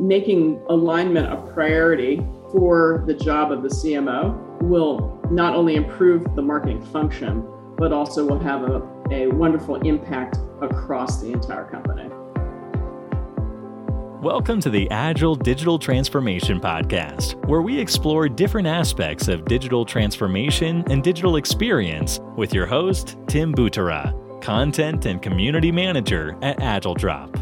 making 0.00 0.60
alignment 0.68 1.32
a 1.32 1.36
priority 1.52 2.24
for 2.50 3.04
the 3.06 3.14
job 3.14 3.52
of 3.52 3.62
the 3.62 3.68
CMO 3.68 4.62
will 4.62 5.20
not 5.30 5.54
only 5.54 5.74
improve 5.74 6.34
the 6.34 6.42
marketing 6.42 6.82
function, 6.86 7.46
but 7.76 7.92
also 7.92 8.24
will 8.24 8.38
have 8.38 8.62
a, 8.62 8.82
a 9.10 9.26
wonderful 9.28 9.76
impact 9.76 10.38
across 10.60 11.20
the 11.20 11.32
entire 11.32 11.64
company. 11.64 12.08
Welcome 14.22 14.60
to 14.60 14.70
the 14.70 14.88
Agile 14.92 15.34
Digital 15.34 15.80
Transformation 15.80 16.60
Podcast, 16.60 17.34
where 17.48 17.60
we 17.60 17.76
explore 17.76 18.28
different 18.28 18.68
aspects 18.68 19.26
of 19.26 19.44
digital 19.46 19.84
transformation 19.84 20.84
and 20.88 21.02
digital 21.02 21.34
experience 21.34 22.20
with 22.36 22.54
your 22.54 22.66
host, 22.66 23.16
Tim 23.26 23.52
Butara, 23.52 24.40
Content 24.40 25.06
and 25.06 25.20
Community 25.20 25.72
Manager 25.72 26.38
at 26.40 26.58
AgileDrop. 26.58 27.41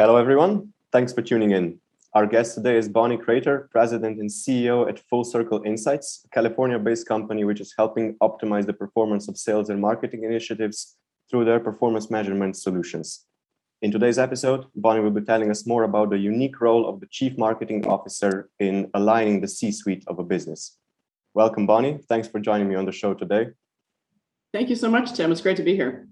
Hello, 0.00 0.16
everyone. 0.16 0.72
Thanks 0.92 1.12
for 1.12 1.22
tuning 1.22 1.50
in. 1.50 1.80
Our 2.14 2.24
guest 2.24 2.54
today 2.54 2.76
is 2.76 2.88
Bonnie 2.88 3.16
Crater, 3.16 3.68
President 3.72 4.20
and 4.20 4.30
CEO 4.30 4.88
at 4.88 5.00
Full 5.10 5.24
Circle 5.24 5.64
Insights, 5.66 6.24
a 6.24 6.28
California 6.28 6.78
based 6.78 7.08
company 7.08 7.42
which 7.42 7.60
is 7.60 7.74
helping 7.76 8.14
optimize 8.22 8.64
the 8.64 8.72
performance 8.72 9.26
of 9.26 9.36
sales 9.36 9.70
and 9.70 9.80
marketing 9.80 10.22
initiatives 10.22 10.96
through 11.28 11.46
their 11.46 11.58
performance 11.58 12.12
measurement 12.12 12.56
solutions. 12.56 13.26
In 13.82 13.90
today's 13.90 14.20
episode, 14.20 14.66
Bonnie 14.76 15.00
will 15.00 15.10
be 15.10 15.22
telling 15.22 15.50
us 15.50 15.66
more 15.66 15.82
about 15.82 16.10
the 16.10 16.18
unique 16.18 16.60
role 16.60 16.88
of 16.88 17.00
the 17.00 17.08
Chief 17.10 17.36
Marketing 17.36 17.84
Officer 17.84 18.50
in 18.60 18.88
aligning 18.94 19.40
the 19.40 19.48
C 19.48 19.72
suite 19.72 20.04
of 20.06 20.20
a 20.20 20.22
business. 20.22 20.78
Welcome, 21.34 21.66
Bonnie. 21.66 21.98
Thanks 22.08 22.28
for 22.28 22.38
joining 22.38 22.68
me 22.68 22.76
on 22.76 22.86
the 22.86 22.92
show 22.92 23.14
today. 23.14 23.48
Thank 24.52 24.68
you 24.68 24.76
so 24.76 24.92
much, 24.92 25.14
Tim. 25.14 25.32
It's 25.32 25.40
great 25.40 25.56
to 25.56 25.64
be 25.64 25.74
here. 25.74 26.06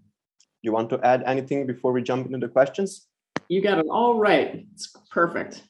You 0.62 0.72
want 0.72 0.90
to 0.90 1.00
add 1.06 1.22
anything 1.24 1.68
before 1.68 1.92
we 1.92 2.02
jump 2.02 2.26
into 2.26 2.44
the 2.44 2.52
questions? 2.52 3.06
You 3.48 3.62
got 3.62 3.78
it 3.78 3.86
all 3.90 4.18
right. 4.18 4.66
It's 4.72 4.94
perfect. 5.10 5.62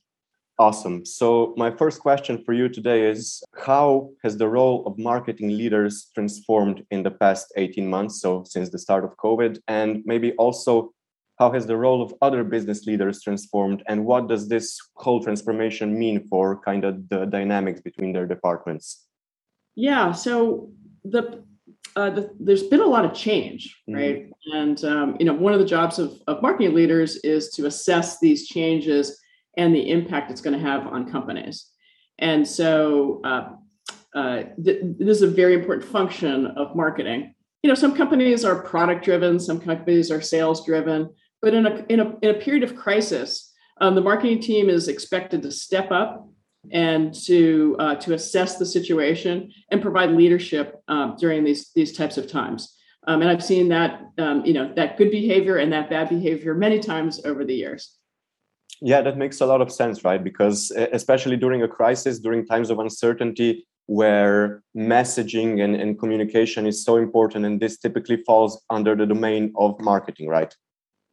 Awesome. 0.58 1.04
So, 1.04 1.52
my 1.58 1.70
first 1.70 2.00
question 2.00 2.42
for 2.42 2.54
you 2.54 2.70
today 2.70 3.10
is 3.10 3.42
How 3.62 4.10
has 4.22 4.38
the 4.38 4.48
role 4.48 4.86
of 4.86 4.98
marketing 4.98 5.50
leaders 5.50 6.10
transformed 6.14 6.82
in 6.90 7.02
the 7.02 7.10
past 7.10 7.52
18 7.56 7.86
months? 7.86 8.22
So, 8.22 8.42
since 8.44 8.70
the 8.70 8.78
start 8.78 9.04
of 9.04 9.16
COVID, 9.18 9.58
and 9.68 10.02
maybe 10.06 10.32
also 10.32 10.92
how 11.38 11.52
has 11.52 11.66
the 11.66 11.76
role 11.76 12.02
of 12.02 12.14
other 12.22 12.44
business 12.44 12.86
leaders 12.86 13.22
transformed 13.22 13.82
and 13.86 14.04
what 14.04 14.28
does 14.28 14.48
this 14.48 14.78
whole 14.94 15.22
transformation 15.22 15.98
mean 15.98 16.26
for 16.28 16.60
kind 16.60 16.84
of 16.84 17.08
the 17.08 17.26
dynamics 17.26 17.80
between 17.80 18.12
their 18.12 18.26
departments 18.26 19.06
yeah 19.74 20.12
so 20.12 20.70
the, 21.04 21.44
uh, 21.94 22.10
the 22.10 22.30
there's 22.40 22.64
been 22.64 22.80
a 22.80 22.86
lot 22.86 23.04
of 23.04 23.14
change 23.14 23.76
mm-hmm. 23.88 23.98
right 23.98 24.16
mm-hmm. 24.26 24.56
and 24.56 24.84
um, 24.84 25.16
you 25.18 25.26
know 25.26 25.34
one 25.34 25.52
of 25.52 25.60
the 25.60 25.66
jobs 25.66 25.98
of, 25.98 26.20
of 26.26 26.42
marketing 26.42 26.74
leaders 26.74 27.16
is 27.16 27.50
to 27.50 27.66
assess 27.66 28.18
these 28.18 28.48
changes 28.48 29.20
and 29.56 29.74
the 29.74 29.90
impact 29.90 30.30
it's 30.30 30.40
going 30.40 30.58
to 30.58 30.64
have 30.64 30.86
on 30.86 31.10
companies 31.10 31.70
and 32.18 32.46
so 32.46 33.20
uh, 33.24 33.48
uh, 34.14 34.42
th- 34.62 34.80
this 34.98 35.16
is 35.16 35.22
a 35.22 35.28
very 35.28 35.54
important 35.54 35.86
function 35.86 36.46
of 36.46 36.74
marketing 36.74 37.34
you 37.62 37.68
know 37.68 37.74
some 37.74 37.94
companies 37.94 38.44
are 38.44 38.62
product 38.62 39.04
driven 39.04 39.38
some 39.38 39.60
companies 39.60 40.10
are 40.10 40.20
sales 40.20 40.64
driven 40.66 41.10
but 41.42 41.54
in 41.54 41.66
a, 41.66 41.84
in 41.88 42.00
a, 42.00 42.16
in 42.22 42.30
a 42.30 42.38
period 42.38 42.64
of 42.64 42.76
crisis, 42.76 43.52
um, 43.80 43.94
the 43.94 44.00
marketing 44.00 44.40
team 44.40 44.68
is 44.68 44.88
expected 44.88 45.42
to 45.42 45.52
step 45.52 45.90
up 45.90 46.28
and 46.72 47.14
to 47.26 47.76
uh, 47.78 47.94
to 47.96 48.14
assess 48.14 48.58
the 48.58 48.66
situation 48.66 49.52
and 49.70 49.82
provide 49.82 50.10
leadership 50.10 50.82
um, 50.88 51.16
during 51.18 51.44
these 51.44 51.72
these 51.74 51.92
types 51.92 52.16
of 52.18 52.30
times. 52.30 52.74
Um, 53.06 53.22
and 53.22 53.30
I've 53.30 53.44
seen 53.44 53.68
that 53.68 54.02
um, 54.18 54.44
you 54.44 54.52
know 54.52 54.72
that 54.74 54.96
good 54.96 55.10
behavior 55.10 55.56
and 55.56 55.72
that 55.72 55.90
bad 55.90 56.08
behavior 56.08 56.54
many 56.54 56.78
times 56.78 57.24
over 57.24 57.44
the 57.44 57.54
years. 57.54 57.96
Yeah, 58.82 59.00
that 59.00 59.16
makes 59.16 59.40
a 59.40 59.46
lot 59.46 59.60
of 59.60 59.72
sense, 59.72 60.04
right? 60.04 60.22
Because 60.22 60.70
especially 60.92 61.36
during 61.36 61.62
a 61.62 61.68
crisis, 61.68 62.18
during 62.18 62.44
times 62.44 62.68
of 62.68 62.78
uncertainty, 62.78 63.66
where 63.86 64.62
messaging 64.76 65.62
and, 65.64 65.74
and 65.76 65.98
communication 65.98 66.66
is 66.66 66.84
so 66.84 66.96
important, 66.96 67.46
and 67.46 67.60
this 67.60 67.78
typically 67.78 68.22
falls 68.24 68.62
under 68.68 68.94
the 68.94 69.06
domain 69.06 69.52
of 69.56 69.80
marketing, 69.80 70.28
right? 70.28 70.54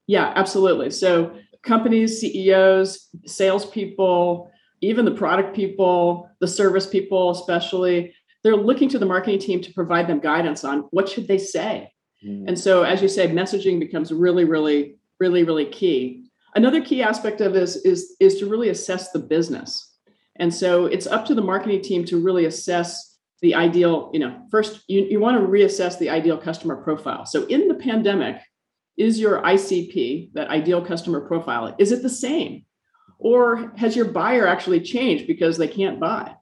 Yeah, 0.08 0.34
absolutely. 0.36 0.90
So 0.90 1.34
companies, 1.62 2.20
CEOs, 2.20 3.10
salespeople, 3.26 4.52
even 4.84 5.06
the 5.06 5.12
product 5.12 5.56
people, 5.56 6.30
the 6.40 6.48
service 6.48 6.86
people, 6.86 7.32
especially, 7.32 8.14
they're 8.44 8.56
looking 8.56 8.90
to 8.90 9.00
the 9.00 9.06
marketing 9.06 9.40
team 9.40 9.62
to 9.62 9.74
provide 9.74 10.08
them 10.08 10.20
guidance 10.20 10.64
on 10.64 10.80
what 10.92 11.08
should 11.08 11.28
they 11.28 11.38
say. 11.38 11.92
Mm. 12.26 12.50
And 12.50 12.60
so, 12.60 12.84
as 12.84 13.02
you 13.02 13.08
say, 13.08 13.28
messaging 13.28 13.80
becomes 13.80 14.12
really, 14.12 14.44
really, 14.44 14.98
really, 15.20 15.44
really 15.44 15.66
key. 15.66 16.26
Another 16.56 16.82
key 16.82 17.02
aspect 17.02 17.42
of 17.42 17.54
this 17.54 17.78
is, 17.78 18.16
is 18.20 18.38
to 18.40 18.46
really 18.46 18.70
assess 18.70 19.12
the 19.12 19.20
business. 19.20 19.94
And 20.36 20.54
so 20.54 20.86
it's 20.86 21.08
up 21.08 21.26
to 21.28 21.36
the 21.36 21.42
marketing 21.42 21.82
team 21.82 22.06
to 22.06 22.20
really 22.20 22.46
assess 22.46 23.18
the 23.42 23.56
ideal, 23.56 24.10
you 24.14 24.20
know, 24.20 24.46
first 24.50 24.84
you, 24.88 25.04
you 25.04 25.20
want 25.20 25.38
to 25.38 25.48
reassess 25.48 26.00
the 26.00 26.10
ideal 26.10 26.38
customer 26.38 26.76
profile. 26.78 27.26
So 27.26 27.46
in 27.48 27.68
the 27.68 27.76
pandemic, 27.76 28.38
is 28.98 29.20
your 29.20 29.42
ICP, 29.42 30.34
that 30.34 30.50
ideal 30.50 30.84
customer 30.84 31.22
profile, 31.22 31.76
is 31.80 31.92
it 31.92 32.04
the 32.04 32.10
same? 32.10 32.66
Or 33.24 33.74
has 33.78 33.96
your 33.96 34.06
buyer 34.06 34.48
actually 34.48 34.82
changed 34.82 35.28
because 35.28 35.58
they 35.58 35.68
can't 35.68 36.00
buy? 36.00 36.36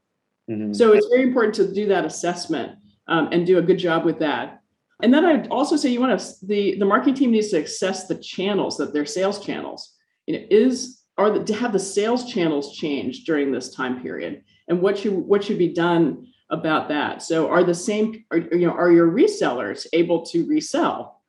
Mm-hmm. 0.50 0.74
So 0.74 0.94
it's 0.94 1.08
very 1.08 1.24
important 1.24 1.56
to 1.56 1.74
do 1.74 1.88
that 1.88 2.06
assessment 2.06 2.78
um, 3.08 3.30
and 3.32 3.46
do 3.46 3.60
a 3.60 3.62
good 3.62 3.78
job 3.78 4.04
with 4.04 4.20
that. 4.20 4.62
And 5.04 5.14
then 5.14 5.26
I'd 5.26 5.48
also 5.48 5.76
say 5.76 5.90
you 5.90 6.00
want 6.00 6.20
to 6.20 6.46
the 6.46 6.78
the 6.78 6.86
marketing 6.86 7.16
team 7.16 7.32
needs 7.32 7.50
to 7.50 7.64
assess 7.64 8.08
the 8.08 8.16
channels 8.16 8.78
that 8.78 8.94
their 8.94 9.06
sales 9.06 9.44
channels. 9.44 9.94
You 10.28 10.40
know, 10.40 10.46
is 10.52 11.02
are 11.18 11.32
the, 11.32 11.44
to 11.46 11.56
have 11.56 11.74
the 11.74 11.80
sales 11.80 12.32
channels 12.32 12.78
change 12.78 13.24
during 13.24 13.52
this 13.52 13.74
time 13.74 14.02
period, 14.02 14.44
and 14.68 14.82
what 14.82 15.00
should 15.00 15.14
what 15.14 15.44
should 15.44 15.58
be 15.58 15.74
done 15.74 16.28
about 16.52 16.90
that? 16.90 17.24
So 17.24 17.50
are 17.50 17.64
the 17.64 17.74
same 17.74 18.26
are, 18.30 18.38
you 18.38 18.68
know 18.68 18.74
are 18.74 18.92
your 18.92 19.12
resellers 19.12 19.88
able 19.94 20.24
to 20.28 20.46
resell? 20.46 21.22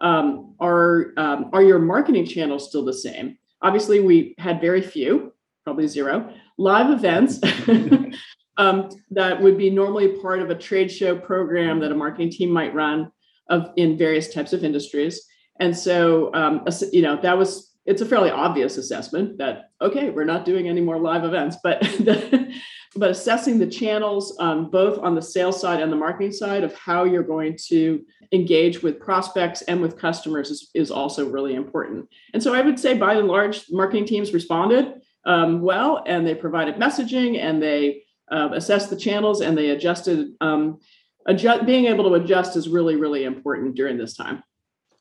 um, 0.00 0.54
are 0.60 1.12
um, 1.16 1.50
are 1.52 1.62
your 1.62 1.78
marketing 1.78 2.26
channels 2.26 2.68
still 2.68 2.84
the 2.84 2.92
same? 2.92 3.38
Obviously, 3.62 4.00
we 4.00 4.34
had 4.38 4.60
very 4.60 4.82
few, 4.82 5.32
probably 5.64 5.86
zero, 5.86 6.32
live 6.58 6.90
events 6.90 7.40
um, 8.56 8.88
that 9.10 9.40
would 9.40 9.56
be 9.56 9.70
normally 9.70 10.20
part 10.20 10.40
of 10.40 10.50
a 10.50 10.54
trade 10.54 10.90
show 10.90 11.16
program 11.16 11.80
that 11.80 11.92
a 11.92 11.94
marketing 11.94 12.30
team 12.30 12.50
might 12.50 12.74
run 12.74 13.10
of 13.48 13.70
in 13.76 13.96
various 13.96 14.32
types 14.32 14.52
of 14.52 14.64
industries. 14.64 15.26
And 15.58 15.76
so, 15.76 16.32
um, 16.34 16.64
you 16.92 17.02
know, 17.02 17.20
that 17.20 17.36
was 17.36 17.69
it's 17.90 18.02
a 18.02 18.06
fairly 18.06 18.30
obvious 18.30 18.76
assessment 18.76 19.36
that 19.38 19.70
okay, 19.82 20.10
we're 20.10 20.24
not 20.24 20.44
doing 20.44 20.68
any 20.68 20.80
more 20.80 20.98
live 20.98 21.24
events, 21.24 21.56
but 21.62 21.80
the, 21.80 22.54
but 22.94 23.10
assessing 23.10 23.58
the 23.58 23.66
channels 23.66 24.36
um, 24.38 24.70
both 24.70 24.98
on 25.00 25.16
the 25.16 25.22
sales 25.22 25.60
side 25.60 25.80
and 25.80 25.90
the 25.90 25.96
marketing 25.96 26.32
side 26.32 26.62
of 26.62 26.72
how 26.74 27.02
you're 27.02 27.24
going 27.24 27.58
to 27.66 28.04
engage 28.30 28.80
with 28.80 29.00
prospects 29.00 29.62
and 29.62 29.80
with 29.80 29.98
customers 29.98 30.50
is, 30.50 30.70
is 30.74 30.90
also 30.92 31.28
really 31.28 31.54
important. 31.54 32.08
And 32.32 32.40
so 32.42 32.54
i 32.54 32.60
would 32.60 32.78
say 32.78 32.94
by 32.94 33.14
and 33.14 33.26
large 33.26 33.64
marketing 33.70 34.06
teams 34.06 34.32
responded 34.32 35.00
um, 35.24 35.60
well 35.60 36.02
and 36.06 36.24
they 36.24 36.34
provided 36.34 36.76
messaging 36.76 37.38
and 37.40 37.60
they 37.60 38.04
uh, 38.30 38.50
assessed 38.52 38.90
the 38.90 38.96
channels 38.96 39.40
and 39.40 39.58
they 39.58 39.70
adjusted 39.70 40.28
um, 40.40 40.78
adjust, 41.26 41.66
being 41.66 41.86
able 41.86 42.04
to 42.04 42.14
adjust 42.14 42.56
is 42.56 42.68
really 42.68 42.94
really 42.94 43.24
important 43.24 43.74
during 43.74 43.98
this 43.98 44.14
time 44.14 44.42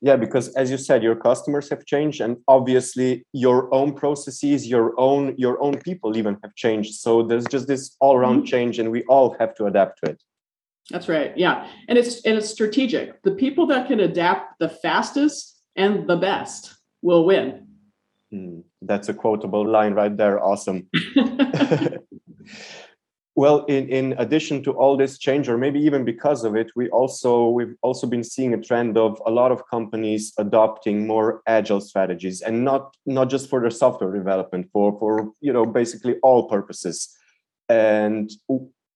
yeah 0.01 0.15
because 0.15 0.49
as 0.55 0.71
you 0.71 0.77
said 0.77 1.03
your 1.03 1.15
customers 1.15 1.69
have 1.69 1.85
changed 1.85 2.21
and 2.21 2.37
obviously 2.47 3.25
your 3.33 3.73
own 3.73 3.93
processes 3.93 4.67
your 4.67 4.93
own 4.99 5.35
your 5.37 5.61
own 5.61 5.77
people 5.79 6.17
even 6.17 6.37
have 6.43 6.55
changed. 6.55 6.95
So 6.95 7.23
there's 7.23 7.45
just 7.45 7.67
this 7.67 7.95
all 7.99 8.15
around 8.15 8.37
mm-hmm. 8.37 8.45
change 8.45 8.79
and 8.79 8.91
we 8.91 9.03
all 9.03 9.35
have 9.39 9.55
to 9.55 9.65
adapt 9.65 10.03
to 10.03 10.11
it. 10.11 10.23
That's 10.89 11.07
right 11.09 11.33
yeah. 11.37 11.67
And 11.87 11.97
it's 11.97 12.25
and 12.25 12.37
it's 12.37 12.49
strategic. 12.49 13.21
The 13.23 13.31
people 13.31 13.67
that 13.67 13.87
can 13.87 13.99
adapt 13.99 14.59
the 14.59 14.69
fastest 14.69 15.61
and 15.75 16.07
the 16.07 16.17
best 16.17 16.75
will 17.01 17.25
win. 17.25 17.67
Mm, 18.33 18.63
that's 18.81 19.09
a 19.09 19.13
quotable 19.13 19.67
line 19.67 19.93
right 19.93 20.15
there. 20.15 20.43
Awesome 20.43 20.87
well 23.35 23.65
in, 23.65 23.87
in 23.89 24.15
addition 24.17 24.63
to 24.63 24.71
all 24.71 24.97
this 24.97 25.17
change 25.17 25.47
or 25.47 25.57
maybe 25.57 25.79
even 25.79 26.03
because 26.03 26.43
of 26.43 26.55
it 26.55 26.71
we 26.75 26.89
also 26.89 27.49
we've 27.49 27.75
also 27.81 28.07
been 28.07 28.23
seeing 28.23 28.53
a 28.53 28.61
trend 28.61 28.97
of 28.97 29.21
a 29.25 29.31
lot 29.31 29.51
of 29.51 29.67
companies 29.69 30.33
adopting 30.37 31.07
more 31.07 31.41
agile 31.47 31.81
strategies 31.81 32.41
and 32.41 32.63
not 32.63 32.95
not 33.05 33.29
just 33.29 33.49
for 33.49 33.61
their 33.61 33.69
software 33.69 34.11
development 34.11 34.67
for 34.73 34.97
for 34.99 35.31
you 35.41 35.53
know 35.53 35.65
basically 35.65 36.15
all 36.23 36.49
purposes. 36.49 37.15
And 37.69 38.29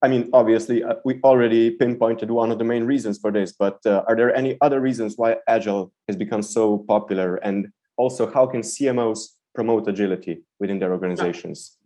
i 0.02 0.08
mean 0.08 0.30
obviously 0.34 0.84
uh, 0.84 0.96
we 1.06 1.22
already 1.24 1.72
pinpointed 1.72 2.30
one 2.30 2.52
of 2.52 2.58
the 2.58 2.64
main 2.74 2.84
reasons 2.84 3.18
for 3.20 3.32
this 3.32 3.54
but 3.54 3.78
uh, 3.86 4.04
are 4.08 4.16
there 4.16 4.36
any 4.36 4.58
other 4.60 4.82
reasons 4.82 5.16
why 5.16 5.38
agile 5.48 5.94
has 6.08 6.18
become 6.18 6.42
so 6.42 6.80
popular? 6.94 7.36
And 7.48 7.70
also 7.98 8.24
how 8.36 8.46
can 8.48 8.62
cmos 8.62 9.20
promote 9.54 9.88
agility 9.88 10.42
within 10.60 10.80
their 10.80 10.92
organizations 10.92 11.78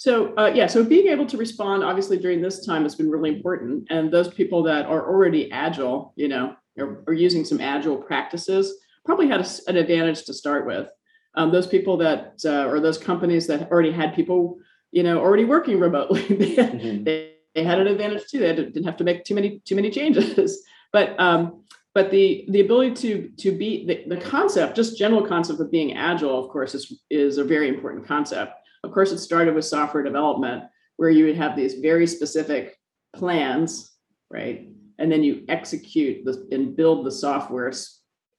so 0.00 0.34
uh, 0.38 0.50
yeah, 0.54 0.66
so 0.66 0.82
being 0.82 1.08
able 1.08 1.26
to 1.26 1.36
respond 1.36 1.84
obviously 1.84 2.16
during 2.16 2.40
this 2.40 2.64
time 2.64 2.84
has 2.84 2.94
been 2.94 3.10
really 3.10 3.36
important, 3.36 3.86
and 3.90 4.10
those 4.10 4.32
people 4.32 4.62
that 4.62 4.86
are 4.86 5.06
already 5.06 5.52
agile, 5.52 6.14
you 6.16 6.26
know, 6.26 6.56
are, 6.78 7.04
are 7.06 7.12
using 7.12 7.44
some 7.44 7.60
agile 7.60 7.98
practices, 7.98 8.78
probably 9.04 9.28
had 9.28 9.42
a, 9.42 9.46
an 9.66 9.76
advantage 9.76 10.24
to 10.24 10.32
start 10.32 10.66
with. 10.66 10.88
Um, 11.34 11.52
those 11.52 11.66
people 11.66 11.98
that 11.98 12.40
uh, 12.46 12.64
or 12.64 12.80
those 12.80 12.96
companies 12.96 13.46
that 13.48 13.70
already 13.70 13.92
had 13.92 14.14
people, 14.14 14.56
you 14.90 15.02
know, 15.02 15.18
already 15.18 15.44
working 15.44 15.78
remotely, 15.78 16.22
they, 16.28 16.56
mm-hmm. 16.56 17.04
they, 17.04 17.34
they, 17.54 17.62
had 17.62 17.78
an 17.78 17.86
advantage 17.86 18.26
too. 18.30 18.38
They 18.38 18.54
didn't 18.54 18.84
have 18.84 18.96
to 18.96 19.04
make 19.04 19.24
too 19.24 19.34
many 19.34 19.58
too 19.66 19.76
many 19.76 19.90
changes. 19.90 20.66
but 20.94 21.14
um, 21.20 21.64
but 21.92 22.10
the 22.10 22.46
the 22.48 22.60
ability 22.60 22.94
to 23.02 23.30
to 23.36 23.52
be 23.52 23.84
the, 23.84 24.14
the 24.14 24.20
concept, 24.22 24.76
just 24.76 24.96
general 24.96 25.26
concept 25.26 25.60
of 25.60 25.70
being 25.70 25.92
agile, 25.92 26.42
of 26.42 26.50
course, 26.50 26.74
is 26.74 27.02
is 27.10 27.36
a 27.36 27.44
very 27.44 27.68
important 27.68 28.06
concept. 28.06 28.54
Of 28.84 28.92
course, 28.92 29.12
it 29.12 29.18
started 29.18 29.54
with 29.54 29.64
software 29.64 30.02
development, 30.02 30.64
where 30.96 31.10
you 31.10 31.26
would 31.26 31.36
have 31.36 31.56
these 31.56 31.74
very 31.74 32.06
specific 32.06 32.76
plans, 33.14 33.92
right? 34.30 34.68
And 34.98 35.10
then 35.10 35.22
you 35.22 35.44
execute 35.48 36.24
the, 36.24 36.46
and 36.52 36.76
build 36.76 37.06
the 37.06 37.10
software 37.10 37.72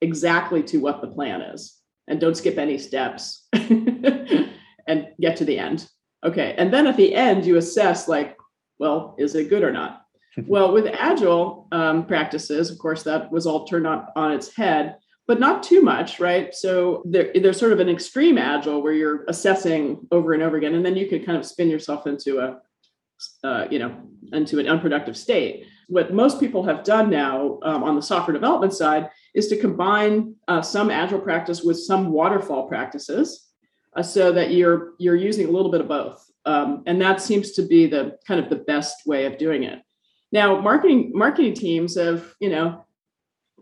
exactly 0.00 0.62
to 0.64 0.78
what 0.78 1.00
the 1.00 1.08
plan 1.08 1.40
is 1.42 1.78
and 2.08 2.20
don't 2.20 2.36
skip 2.36 2.58
any 2.58 2.78
steps 2.78 3.46
and 3.52 5.08
get 5.20 5.36
to 5.36 5.44
the 5.44 5.58
end. 5.58 5.88
Okay. 6.24 6.54
And 6.56 6.72
then 6.72 6.86
at 6.86 6.96
the 6.96 7.14
end, 7.14 7.44
you 7.44 7.56
assess, 7.56 8.08
like, 8.08 8.36
well, 8.78 9.14
is 9.18 9.34
it 9.34 9.48
good 9.48 9.62
or 9.62 9.72
not? 9.72 10.02
well, 10.46 10.72
with 10.72 10.86
agile 10.86 11.68
um, 11.72 12.06
practices, 12.06 12.70
of 12.70 12.78
course, 12.78 13.02
that 13.02 13.30
was 13.30 13.46
all 13.46 13.64
turned 13.64 13.86
on, 13.86 14.06
on 14.16 14.32
its 14.32 14.54
head, 14.54 14.96
but 15.26 15.38
not 15.38 15.62
too 15.62 15.82
much, 15.82 16.18
right? 16.18 16.54
So 16.54 17.02
there, 17.04 17.30
there's 17.34 17.58
sort 17.58 17.72
of 17.72 17.80
an 17.80 17.88
extreme 17.88 18.38
agile 18.38 18.82
where 18.82 18.92
you're 18.92 19.24
assessing 19.28 20.06
over 20.10 20.32
and 20.32 20.42
over 20.42 20.56
again, 20.56 20.74
and 20.74 20.84
then 20.84 20.96
you 20.96 21.06
can 21.06 21.24
kind 21.24 21.38
of 21.38 21.46
spin 21.46 21.70
yourself 21.70 22.06
into 22.06 22.40
a, 22.40 22.58
uh, 23.44 23.66
you 23.70 23.78
know, 23.78 23.96
into 24.32 24.58
an 24.58 24.66
unproductive 24.66 25.16
state. 25.16 25.66
What 25.88 26.12
most 26.12 26.40
people 26.40 26.64
have 26.64 26.84
done 26.84 27.10
now 27.10 27.60
um, 27.62 27.84
on 27.84 27.94
the 27.94 28.02
software 28.02 28.32
development 28.32 28.72
side 28.72 29.10
is 29.34 29.48
to 29.48 29.56
combine 29.56 30.34
uh, 30.48 30.62
some 30.62 30.90
agile 30.90 31.20
practice 31.20 31.62
with 31.62 31.78
some 31.78 32.10
waterfall 32.10 32.66
practices, 32.68 33.48
uh, 33.94 34.02
so 34.02 34.32
that 34.32 34.52
you're 34.52 34.94
you're 34.98 35.16
using 35.16 35.46
a 35.46 35.50
little 35.50 35.70
bit 35.70 35.82
of 35.82 35.88
both, 35.88 36.28
um, 36.46 36.82
and 36.86 37.00
that 37.00 37.20
seems 37.20 37.52
to 37.52 37.62
be 37.62 37.86
the 37.86 38.18
kind 38.26 38.40
of 38.40 38.48
the 38.48 38.56
best 38.56 39.06
way 39.06 39.26
of 39.26 39.38
doing 39.38 39.62
it. 39.64 39.80
Now, 40.32 40.60
marketing 40.60 41.12
marketing 41.14 41.54
teams 41.54 41.96
have 41.96 42.34
you 42.40 42.48
know 42.48 42.81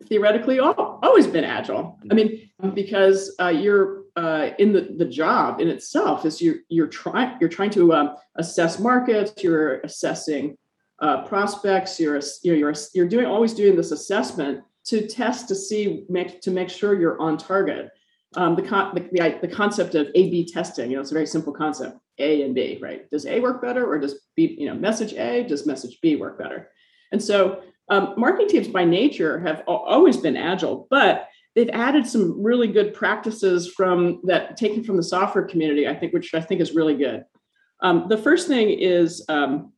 theoretically 0.06 0.58
always 0.58 1.26
been 1.26 1.44
agile. 1.44 1.99
I 2.11 2.14
mean, 2.14 2.50
because 2.75 3.35
uh, 3.41 3.49
you're 3.49 4.05
uh, 4.17 4.50
in 4.58 4.73
the, 4.73 4.94
the 4.97 5.05
job 5.05 5.61
in 5.61 5.69
itself 5.69 6.25
is 6.25 6.41
you're 6.43 6.56
you're 6.69 6.88
trying 6.88 7.37
you're 7.41 7.50
trying 7.50 7.70
to 7.70 7.93
um, 7.93 8.17
assess 8.37 8.79
markets, 8.79 9.43
you're 9.43 9.81
assessing 9.81 10.56
uh, 11.00 11.23
prospects, 11.25 12.00
you're 12.00 12.20
you're 12.43 12.56
you're 12.56 12.75
you're 12.94 13.08
doing 13.08 13.26
always 13.26 13.55
doing 13.55 13.76
this 13.76 13.91
assessment 13.91 14.62
to 14.87 15.06
test 15.06 15.49
to 15.49 15.55
see 15.55 16.05
make 16.08 16.41
to 16.43 16.50
make 16.50 16.69
sure 16.69 16.99
you're 16.99 17.20
on 17.20 17.37
target. 17.37 17.91
Um, 18.37 18.55
the, 18.55 18.62
con- 18.62 18.94
the, 18.94 19.00
the, 19.11 19.38
the 19.43 19.49
concept 19.49 19.96
of 19.96 20.06
A/B 20.14 20.46
testing, 20.46 20.88
you 20.88 20.96
know, 20.96 21.00
it's 21.00 21.11
a 21.11 21.14
very 21.14 21.26
simple 21.26 21.53
concept. 21.53 21.99
A 22.19 22.43
and 22.43 22.55
B, 22.55 22.79
right? 22.81 23.11
Does 23.11 23.26
A 23.26 23.41
work 23.41 23.61
better, 23.61 23.91
or 23.91 23.99
does 23.99 24.20
B, 24.37 24.55
you 24.58 24.67
know, 24.67 24.75
message 24.75 25.14
A, 25.14 25.43
does 25.43 25.67
message 25.67 25.99
B 26.00 26.17
work 26.17 26.38
better? 26.38 26.69
And 27.12 27.20
so, 27.20 27.62
um, 27.91 28.15
marketing 28.17 28.49
teams 28.49 28.69
by 28.69 28.85
nature 28.85 29.41
have 29.41 29.63
always 29.67 30.17
been 30.17 30.37
agile, 30.37 30.87
but 30.91 31.29
they've 31.55 31.71
added 31.71 32.07
some 32.07 32.43
really 32.43 32.69
good 32.69 32.95
practices 32.95 33.69
from 33.69 34.21
that 34.25 34.57
taken 34.57 34.83
from 34.85 34.97
the 34.97 35.03
software 35.03 35.45
community. 35.45 35.87
I 35.87 35.95
think, 35.95 36.13
which 36.13 36.33
I 36.35 36.41
think 36.41 36.61
is 36.61 36.75
really 36.75 36.97
good. 36.97 37.25
Um, 37.83 38.07
the 38.09 38.19
first 38.19 38.47
thing 38.47 38.71
is 38.71 39.25
um, 39.29 39.73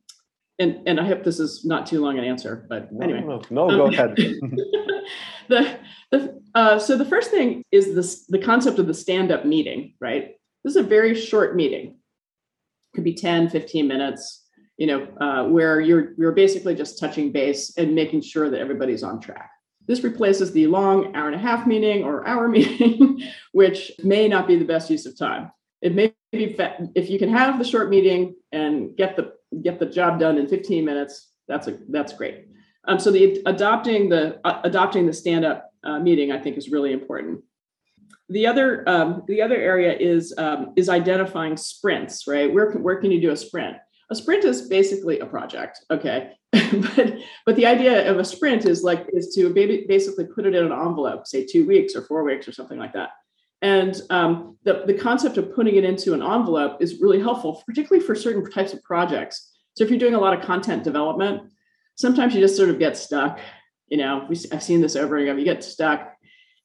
and 0.59 0.81
and 0.87 0.99
I 0.99 1.05
hope 1.05 1.23
this 1.23 1.39
is 1.39 1.65
not 1.65 1.87
too 1.87 2.01
long 2.01 2.17
an 2.17 2.25
answer, 2.25 2.65
but 2.69 2.91
no, 2.91 3.03
anyway. 3.03 3.21
No, 3.21 3.41
no, 3.49 3.67
go 3.69 3.87
um, 3.87 3.93
ahead. 3.93 4.15
the 5.47 5.79
the 6.11 6.41
uh, 6.53 6.77
so 6.77 6.97
the 6.97 7.05
first 7.05 7.31
thing 7.31 7.63
is 7.71 7.95
this 7.95 8.25
the 8.27 8.39
concept 8.39 8.79
of 8.79 8.87
the 8.87 8.93
stand-up 8.93 9.45
meeting, 9.45 9.95
right? 9.99 10.35
This 10.63 10.75
is 10.75 10.77
a 10.77 10.83
very 10.83 11.15
short 11.15 11.55
meeting. 11.55 11.87
It 11.87 12.95
could 12.95 13.03
be 13.03 13.15
10, 13.15 13.49
15 13.49 13.87
minutes, 13.87 14.42
you 14.77 14.87
know, 14.87 15.07
uh, 15.19 15.47
where 15.47 15.79
you're 15.79 16.13
you're 16.17 16.31
basically 16.31 16.75
just 16.75 16.99
touching 16.99 17.31
base 17.31 17.77
and 17.77 17.93
making 17.93 18.21
sure 18.21 18.49
that 18.49 18.59
everybody's 18.59 19.03
on 19.03 19.19
track. 19.19 19.51
This 19.87 20.03
replaces 20.03 20.51
the 20.51 20.67
long 20.67 21.15
hour 21.15 21.27
and 21.27 21.35
a 21.35 21.39
half 21.39 21.67
meeting 21.67 22.03
or 22.03 22.27
hour 22.27 22.47
meeting, 22.57 23.21
which 23.51 23.91
may 24.03 24.27
not 24.27 24.47
be 24.47 24.55
the 24.55 24.65
best 24.65 24.89
use 24.89 25.05
of 25.05 25.17
time. 25.17 25.51
It 25.81 25.93
may 25.93 26.13
be 26.31 26.55
if 26.95 27.09
you 27.09 27.19
can 27.19 27.29
have 27.29 27.59
the 27.59 27.65
short 27.65 27.89
meeting 27.89 28.35
and 28.51 28.95
get 28.95 29.15
the 29.15 29.33
get 29.61 29.79
the 29.79 29.85
job 29.85 30.19
done 30.19 30.37
in 30.37 30.47
15 30.47 30.83
minutes, 30.83 31.29
that's 31.47 31.67
a 31.67 31.77
that's 31.89 32.13
great. 32.13 32.47
Um, 32.87 32.99
so 32.99 33.11
the 33.11 33.41
adopting 33.45 34.09
the 34.09 34.39
uh, 34.45 34.61
adopting 34.63 35.05
the 35.05 35.13
stand 35.13 35.45
up 35.45 35.71
uh, 35.83 35.99
meeting, 35.99 36.31
I 36.31 36.39
think, 36.39 36.57
is 36.57 36.69
really 36.69 36.93
important. 36.93 37.41
The 38.29 38.47
other 38.47 38.87
um, 38.87 39.23
the 39.27 39.41
other 39.41 39.55
area 39.55 39.95
is 39.95 40.33
um, 40.37 40.73
is 40.75 40.89
identifying 40.89 41.57
sprints. 41.57 42.25
Right, 42.27 42.51
where 42.51 42.71
where 42.71 42.97
can 42.97 43.11
you 43.11 43.21
do 43.21 43.31
a 43.31 43.37
sprint? 43.37 43.77
A 44.13 44.15
sprint 44.15 44.45
is 44.45 44.69
basically 44.69 45.19
a 45.19 45.25
project. 45.25 45.83
Okay, 45.89 46.33
but 46.51 47.15
but 47.47 47.55
the 47.55 47.65
idea 47.65 48.07
of 48.11 48.19
a 48.19 48.23
sprint 48.23 48.65
is 48.65 48.83
like 48.83 49.07
is 49.11 49.33
to 49.33 49.51
basically 49.51 50.25
put 50.25 50.45
it 50.45 50.53
in 50.53 50.63
an 50.63 50.71
envelope, 50.71 51.25
say 51.25 51.43
two 51.43 51.65
weeks 51.65 51.95
or 51.95 52.03
four 52.03 52.23
weeks 52.23 52.47
or 52.47 52.51
something 52.51 52.77
like 52.77 52.93
that. 52.93 53.09
And 53.63 53.99
um, 54.11 54.57
the, 54.65 54.83
the 54.85 54.93
concept 54.93 55.37
of 55.37 55.55
putting 55.55 55.77
it 55.77 55.83
into 55.83 56.13
an 56.13 56.21
envelope 56.21 56.79
is 56.79 57.01
really 57.01 57.19
helpful, 57.19 57.63
particularly 57.65 58.05
for 58.05 58.13
certain 58.13 58.47
types 58.51 58.71
of 58.71 58.83
projects. 58.83 59.51
So 59.75 59.83
if 59.83 59.89
you're 59.89 59.97
doing 59.97 60.13
a 60.13 60.19
lot 60.19 60.37
of 60.37 60.45
content 60.45 60.83
development, 60.83 61.51
sometimes 61.95 62.35
you 62.35 62.41
just 62.41 62.55
sort 62.55 62.69
of 62.69 62.77
get 62.77 62.95
stuck. 62.95 63.39
You 63.87 63.97
know, 63.97 64.27
we, 64.29 64.35
I've 64.51 64.61
seen 64.61 64.81
this 64.81 64.95
over 64.95 65.17
and 65.17 65.27
over. 65.27 65.39
You 65.39 65.45
get 65.45 65.63
stuck 65.63 66.15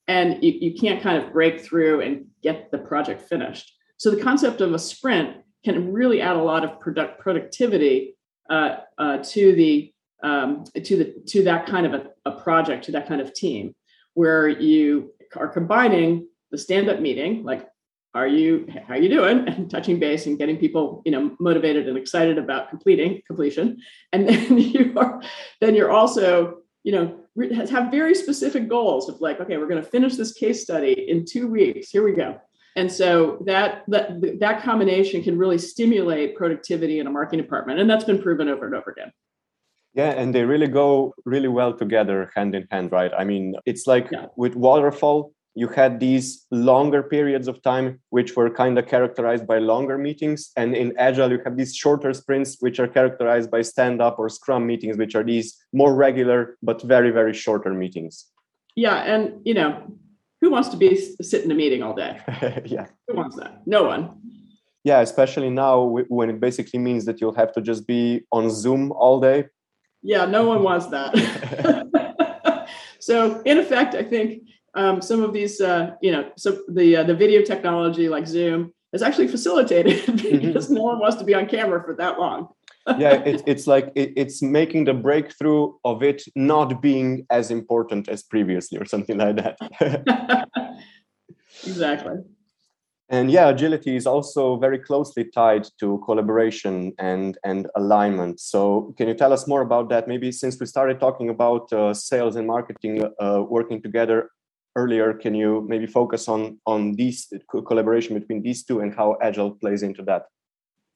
and 0.07 0.45
you, 0.45 0.53
you 0.53 0.75
can't 0.79 1.03
kind 1.03 1.23
of 1.23 1.33
break 1.33 1.63
through 1.63 2.03
and 2.03 2.27
get 2.43 2.71
the 2.71 2.79
project 2.79 3.23
finished. 3.23 3.73
So 3.97 4.11
the 4.11 4.23
concept 4.23 4.61
of 4.61 4.75
a 4.75 4.79
sprint 4.79 5.39
can 5.69 5.93
really 5.93 6.21
add 6.21 6.37
a 6.37 6.43
lot 6.43 6.65
of 6.65 6.81
product 6.81 7.21
productivity 7.21 8.17
uh, 8.49 8.77
uh, 8.97 9.19
to 9.19 9.55
the 9.55 9.93
um, 10.23 10.65
to 10.75 10.97
the 10.97 11.15
to 11.27 11.45
that 11.45 11.67
kind 11.67 11.87
of 11.87 11.95
a, 11.95 12.07
a 12.25 12.33
project, 12.33 12.85
to 12.87 12.93
that 12.93 13.07
kind 13.07 13.21
of 13.21 13.35
team, 13.35 13.75
where 14.15 14.49
you 14.49 15.13
are 15.37 15.49
combining 15.49 16.27
the 16.51 16.59
stand-up 16.59 17.01
meeting, 17.01 17.45
like, 17.45 17.69
are 18.15 18.27
you 18.27 18.67
how 18.87 18.95
are 18.95 18.99
you 18.99 19.11
doing? 19.11 19.47
And 19.47 19.71
touching 19.71 19.99
base 20.01 20.27
and 20.27 20.39
getting 20.39 20.57
people, 20.57 21.03
you 21.05 21.13
know, 21.13 21.37
motivated 21.39 21.87
and 21.89 21.99
excited 21.99 22.39
about 22.39 22.71
completing 22.71 23.21
completion. 23.27 23.77
And 24.13 24.27
then 24.29 24.59
you 24.75 24.95
are 24.97 25.21
then 25.61 25.75
you're 25.75 25.93
also, 25.93 26.59
you 26.83 26.93
know, 26.93 27.05
have 27.71 27.91
very 27.91 28.15
specific 28.15 28.69
goals 28.69 29.09
of 29.09 29.21
like, 29.21 29.39
okay, 29.41 29.59
we're 29.59 29.69
going 29.69 29.83
to 29.83 29.91
finish 29.91 30.17
this 30.17 30.33
case 30.33 30.63
study 30.63 31.09
in 31.09 31.27
two 31.27 31.47
weeks. 31.47 31.91
Here 31.91 32.03
we 32.03 32.13
go. 32.13 32.41
And 32.79 32.93
so 32.93 33.43
that 33.47 33.83
that 33.89 34.39
that 34.39 34.63
combination 34.63 35.23
can 35.27 35.37
really 35.37 35.59
stimulate 35.59 36.37
productivity 36.37 37.01
in 37.01 37.07
a 37.09 37.11
marketing 37.11 37.43
department, 37.43 37.81
and 37.81 37.91
that's 37.91 38.05
been 38.05 38.23
proven 38.23 38.49
over 38.49 38.67
and 38.67 38.75
over 38.75 38.91
again. 38.91 39.11
Yeah, 39.95 40.11
and 40.11 40.33
they 40.35 40.45
really 40.45 40.69
go 40.69 41.13
really 41.25 41.49
well 41.49 41.73
together, 41.77 42.31
hand 42.37 42.55
in 42.55 42.69
hand, 42.71 42.93
right? 42.93 43.11
I 43.19 43.25
mean, 43.25 43.57
it's 43.67 43.89
like 43.89 44.07
yeah. 44.13 44.27
with 44.37 44.55
waterfall, 44.55 45.33
you 45.57 45.67
had 45.67 45.99
these 45.99 46.47
longer 46.53 47.03
periods 47.03 47.49
of 47.49 47.61
time 47.63 47.99
which 48.11 48.37
were 48.37 48.49
kind 48.49 48.79
of 48.79 48.87
characterized 48.87 49.45
by 49.53 49.59
longer 49.59 49.99
meetings 49.99 50.53
and 50.57 50.77
in 50.77 50.95
agile 50.99 51.33
you 51.33 51.41
have 51.45 51.57
these 51.57 51.75
shorter 51.75 52.13
sprints 52.15 52.59
which 52.61 52.79
are 52.79 52.87
characterized 52.87 53.51
by 53.51 53.63
stand 53.63 54.01
up 54.01 54.21
or 54.21 54.29
scrum 54.29 54.65
meetings 54.67 54.97
which 54.97 55.17
are 55.17 55.25
these 55.25 55.57
more 55.73 55.95
regular 55.97 56.57
but 56.63 56.81
very 56.83 57.11
very 57.11 57.35
shorter 57.35 57.73
meetings 57.75 58.27
yeah 58.77 58.99
and 59.13 59.23
you 59.45 59.55
know 59.55 59.71
who 60.41 60.51
wants 60.51 60.69
to 60.69 60.77
be 60.77 60.97
sit 61.21 61.45
in 61.45 61.51
a 61.51 61.55
meeting 61.55 61.83
all 61.83 61.95
day 61.95 62.21
yeah 62.65 62.87
who 63.07 63.17
wants 63.17 63.37
that 63.37 63.63
no 63.67 63.85
one 63.85 64.21
yeah 64.85 65.01
especially 65.01 65.51
now 65.51 65.83
when 66.09 66.31
it 66.31 66.41
basically 66.41 66.79
means 66.79 67.05
that 67.05 67.21
you'll 67.21 67.35
have 67.35 67.53
to 67.53 67.61
just 67.61 67.87
be 67.87 68.23
on 68.33 68.51
zoom 68.51 68.93
all 68.93 69.21
day 69.21 69.47
yeah 70.03 70.25
no 70.25 70.45
one 70.47 70.63
wants 70.63 70.87
that 70.87 71.13
so 73.01 73.41
in 73.43 73.59
effect 73.59 73.95
i 73.95 74.03
think 74.03 74.43
um, 74.75 75.03
some 75.03 75.23
of 75.23 75.33
these, 75.33 75.61
uh, 75.61 75.95
you 76.01 76.13
know, 76.13 76.31
so 76.37 76.63
the 76.69 76.99
uh, 76.99 77.03
the 77.03 77.15
video 77.15 77.43
technology 77.43 78.09
like 78.09 78.27
Zoom 78.27 78.73
is 78.93 79.03
actually 79.03 79.29
facilitated 79.29 80.03
mm-hmm. 80.05 80.47
because 80.47 80.67
mm-hmm. 80.67 80.75
no 80.75 80.83
one 80.83 81.01
wants 81.01 81.17
to 81.17 81.25
be 81.25 81.35
on 81.35 81.47
camera 81.47 81.83
for 81.83 81.95
that 81.97 82.19
long. 82.19 82.49
Yeah, 82.97 83.15
it, 83.25 83.43
it's 83.47 83.67
like 83.67 83.93
it, 83.95 84.13
it's 84.17 84.43
making 84.43 84.85
the 84.85 84.95
breakthrough 84.95 85.73
of 85.85 86.03
it 86.03 86.23
not 86.35 86.81
being 86.81 87.27
as 87.31 87.51
important 87.51 88.09
as 88.09 88.23
previously, 88.23 88.79
or 88.79 88.85
something 88.85 89.19
like 89.19 89.37
that. 89.37 89.59
exactly. 91.67 92.17
And 93.11 93.31
yeah, 93.31 93.49
agility 93.49 93.97
is 93.97 94.07
also 94.07 94.59
very 94.59 94.79
closely 94.79 95.25
tied 95.25 95.67
to 95.81 96.01
collaboration 96.05 96.93
and 96.99 97.39
and 97.45 97.67
alignment. 97.75 98.41
So, 98.41 98.95
can 98.97 99.09
you 99.09 99.15
tell 99.15 99.33
us 99.33 99.47
more 99.47 99.63
about 99.63 99.89
that? 99.89 100.09
Maybe 100.09 100.31
since 100.31 100.61
we 100.61 100.67
started 100.67 101.01
talking 101.01 101.31
about 101.31 101.73
uh, 101.73 101.95
sales 101.95 102.37
and 102.37 102.47
marketing 102.47 103.03
uh, 103.19 103.43
working 103.49 103.81
together, 103.83 104.31
earlier 104.79 105.13
can 105.15 105.35
you 105.35 105.65
maybe 105.69 105.87
focus 105.87 106.29
on 106.29 106.59
on 106.73 106.95
these 106.95 107.33
collaboration 107.69 108.19
between 108.19 108.43
these 108.43 108.61
two 108.65 108.81
and 108.81 108.95
how 108.95 109.17
agile 109.23 109.53
plays 109.63 109.83
into 109.83 110.03
that 110.03 110.23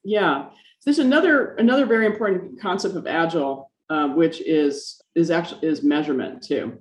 yeah 0.03 0.49
there's 0.85 0.99
another 0.99 1.55
another 1.55 1.85
very 1.85 2.05
important 2.05 2.59
concept 2.59 2.95
of 2.95 3.07
agile 3.07 3.71
uh, 3.89 4.07
which 4.09 4.41
is 4.41 5.01
is 5.15 5.31
actually 5.31 5.67
is 5.67 5.83
measurement 5.83 6.41
too 6.41 6.77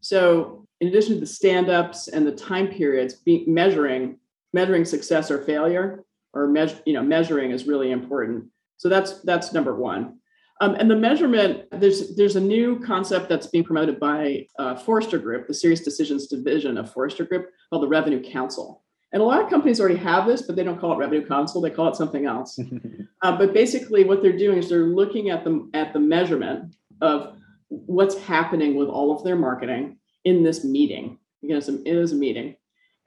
so 0.00 0.66
in 0.80 0.88
addition 0.88 1.14
to 1.14 1.20
the 1.20 1.26
stand-ups 1.26 2.08
and 2.08 2.26
the 2.26 2.32
time 2.32 2.68
periods 2.68 3.14
being 3.14 3.44
measuring 3.52 4.18
measuring 4.52 4.84
success 4.84 5.30
or 5.30 5.42
failure 5.42 6.04
or 6.36 6.46
measure, 6.48 6.78
you 6.84 6.92
know, 6.92 7.02
measuring 7.02 7.50
is 7.50 7.66
really 7.66 7.90
important. 7.90 8.46
So 8.76 8.88
that's 8.88 9.20
that's 9.22 9.52
number 9.52 9.74
one. 9.74 10.18
Um, 10.60 10.74
and 10.74 10.90
the 10.90 10.96
measurement, 10.96 11.64
there's 11.70 12.16
there's 12.16 12.36
a 12.36 12.40
new 12.40 12.80
concept 12.80 13.28
that's 13.28 13.48
being 13.48 13.64
promoted 13.64 13.98
by 13.98 14.46
uh, 14.58 14.76
Forrester 14.76 15.18
Group, 15.18 15.46
the 15.46 15.52
SiriusDecisions 15.52 16.28
division 16.28 16.78
of 16.78 16.92
Forrester 16.92 17.24
Group, 17.24 17.50
called 17.70 17.82
the 17.82 17.88
Revenue 17.88 18.22
Council. 18.22 18.82
And 19.12 19.22
a 19.22 19.24
lot 19.24 19.42
of 19.42 19.48
companies 19.48 19.80
already 19.80 19.96
have 19.96 20.26
this, 20.26 20.42
but 20.42 20.56
they 20.56 20.64
don't 20.64 20.80
call 20.80 20.92
it 20.92 20.98
Revenue 20.98 21.26
Council; 21.26 21.60
they 21.60 21.70
call 21.70 21.88
it 21.88 21.96
something 21.96 22.26
else. 22.26 22.58
uh, 23.22 23.36
but 23.36 23.54
basically, 23.54 24.04
what 24.04 24.22
they're 24.22 24.36
doing 24.36 24.58
is 24.58 24.68
they're 24.68 24.86
looking 24.86 25.30
at 25.30 25.44
the 25.44 25.68
at 25.74 25.92
the 25.92 26.00
measurement 26.00 26.74
of 27.00 27.36
what's 27.68 28.18
happening 28.18 28.76
with 28.76 28.88
all 28.88 29.16
of 29.16 29.24
their 29.24 29.36
marketing 29.36 29.98
in 30.24 30.42
this 30.42 30.64
meeting. 30.64 31.18
Because 31.42 31.68
it 31.68 31.86
is 31.86 32.12
a 32.12 32.16
meeting, 32.16 32.56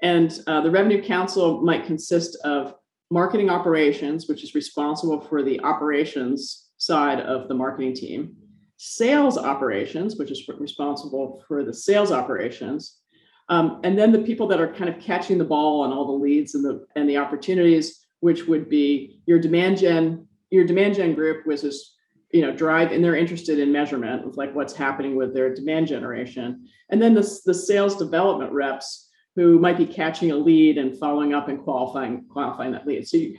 and 0.02 0.42
uh, 0.48 0.62
the 0.62 0.72
Revenue 0.72 1.04
Council 1.04 1.62
might 1.62 1.86
consist 1.86 2.38
of 2.46 2.76
marketing 3.12 3.50
operations, 3.50 4.28
which 4.28 4.44
is 4.44 4.56
responsible 4.56 5.20
for 5.20 5.44
the 5.44 5.60
operations 5.62 6.70
side 6.78 7.20
of 7.20 7.48
the 7.48 7.54
marketing 7.54 7.94
team, 7.94 8.36
sales 8.78 9.38
operations, 9.38 10.16
which 10.16 10.32
is 10.32 10.48
responsible 10.58 11.44
for 11.48 11.64
the 11.64 11.74
sales 11.74 12.12
operations, 12.12 12.99
um, 13.50 13.82
and 13.84 13.98
then 13.98 14.12
the 14.12 14.20
people 14.20 14.48
that 14.48 14.62
are 14.62 14.72
kind 14.74 14.90
of 14.90 15.00
catching 15.00 15.38
the 15.38 15.44
ball 15.44 15.82
on 15.82 15.92
all 15.92 16.06
the 16.06 16.24
leads 16.24 16.54
and 16.56 16.64
the 16.64 16.86
and 16.96 17.10
the 17.10 17.18
opportunities, 17.18 18.06
which 18.20 18.46
would 18.46 18.70
be 18.70 19.22
your 19.26 19.40
demand 19.40 19.80
gen, 19.80 20.28
your 20.52 20.66
demand 20.66 20.96
gen 20.96 21.16
group, 21.16 21.46
which 21.46 21.64
is 21.64 21.96
you 22.32 22.42
know 22.42 22.56
drive 22.56 22.92
and 22.92 23.04
they're 23.04 23.16
interested 23.16 23.58
in 23.58 23.72
measurement 23.72 24.24
of 24.24 24.38
like 24.38 24.54
what's 24.54 24.76
happening 24.76 25.16
with 25.16 25.34
their 25.34 25.54
demand 25.54 25.88
generation, 25.88 26.68
and 26.90 27.02
then 27.02 27.16
the 27.16 27.40
the 27.46 27.54
sales 27.54 27.96
development 27.96 28.52
reps 28.52 29.10
who 29.36 29.58
might 29.58 29.78
be 29.78 29.86
catching 29.86 30.32
a 30.32 30.36
lead 30.36 30.78
and 30.78 30.98
following 31.00 31.34
up 31.34 31.48
and 31.48 31.64
qualifying 31.64 32.26
qualifying 32.30 32.72
that 32.72 32.86
lead. 32.86 33.08
So 33.08 33.18
you, 33.18 33.38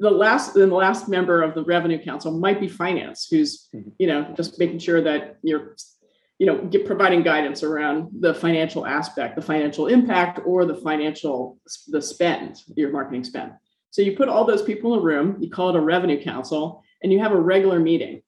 the 0.00 0.10
last 0.10 0.54
then 0.54 0.70
the 0.70 0.74
last 0.74 1.10
member 1.10 1.42
of 1.42 1.54
the 1.54 1.64
revenue 1.64 2.02
council 2.02 2.32
might 2.32 2.58
be 2.58 2.68
finance 2.68 3.28
who's 3.30 3.68
mm-hmm. 3.74 3.90
you 3.98 4.06
know 4.06 4.32
just 4.34 4.58
making 4.58 4.78
sure 4.78 5.02
that 5.02 5.36
you're 5.42 5.76
you 6.42 6.46
know 6.46 6.58
get 6.58 6.84
providing 6.84 7.22
guidance 7.22 7.62
around 7.62 8.08
the 8.18 8.34
financial 8.34 8.84
aspect 8.84 9.36
the 9.36 9.48
financial 9.52 9.86
impact 9.86 10.40
or 10.44 10.64
the 10.64 10.74
financial 10.74 11.60
the 11.86 12.02
spend 12.02 12.56
your 12.74 12.90
marketing 12.90 13.22
spend 13.22 13.52
so 13.90 14.02
you 14.02 14.16
put 14.16 14.28
all 14.28 14.44
those 14.44 14.62
people 14.62 14.92
in 14.94 14.98
a 14.98 15.02
room 15.02 15.36
you 15.38 15.48
call 15.48 15.70
it 15.70 15.76
a 15.76 15.80
revenue 15.80 16.20
council 16.20 16.82
and 17.00 17.12
you 17.12 17.20
have 17.20 17.30
a 17.30 17.40
regular 17.54 17.78
meeting 17.78 18.20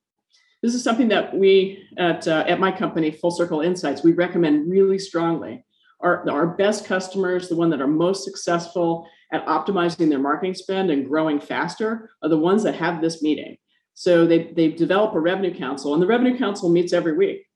this 0.63 0.77
is 0.77 0.85
something 0.85 1.09
that 1.09 1.37
we 1.37 1.83
at 1.99 2.29
uh, 2.29 2.45
at 2.47 2.61
my 2.61 2.71
company 2.71 3.11
full 3.11 3.33
circle 3.33 3.63
insights 3.63 4.05
we 4.05 4.13
recommend 4.13 4.71
really 4.71 4.99
strongly 4.99 5.65
our, 6.01 6.29
our 6.31 6.47
best 6.47 6.85
customers 6.85 7.49
the 7.49 7.57
one 7.57 7.71
that 7.71 7.81
are 7.81 7.89
most 7.89 8.23
successful 8.23 9.09
at 9.35 9.45
optimizing 9.47 10.09
their 10.09 10.21
marketing 10.21 10.55
spend 10.55 10.89
and 10.93 11.09
growing 11.09 11.41
faster 11.41 12.11
are 12.23 12.29
the 12.29 12.39
ones 12.39 12.63
that 12.63 12.77
have 12.77 13.01
this 13.01 13.21
meeting. 13.21 13.57
So 13.95 14.27
they 14.27 14.53
they 14.53 14.69
develop 14.69 15.15
a 15.15 15.21
revenue 15.21 15.55
council, 15.55 15.93
and 15.93 16.03
the 16.03 16.07
revenue 16.07 16.37
council 16.39 16.69
meets 16.69 16.93
every 16.93 17.17
week. 17.17 17.47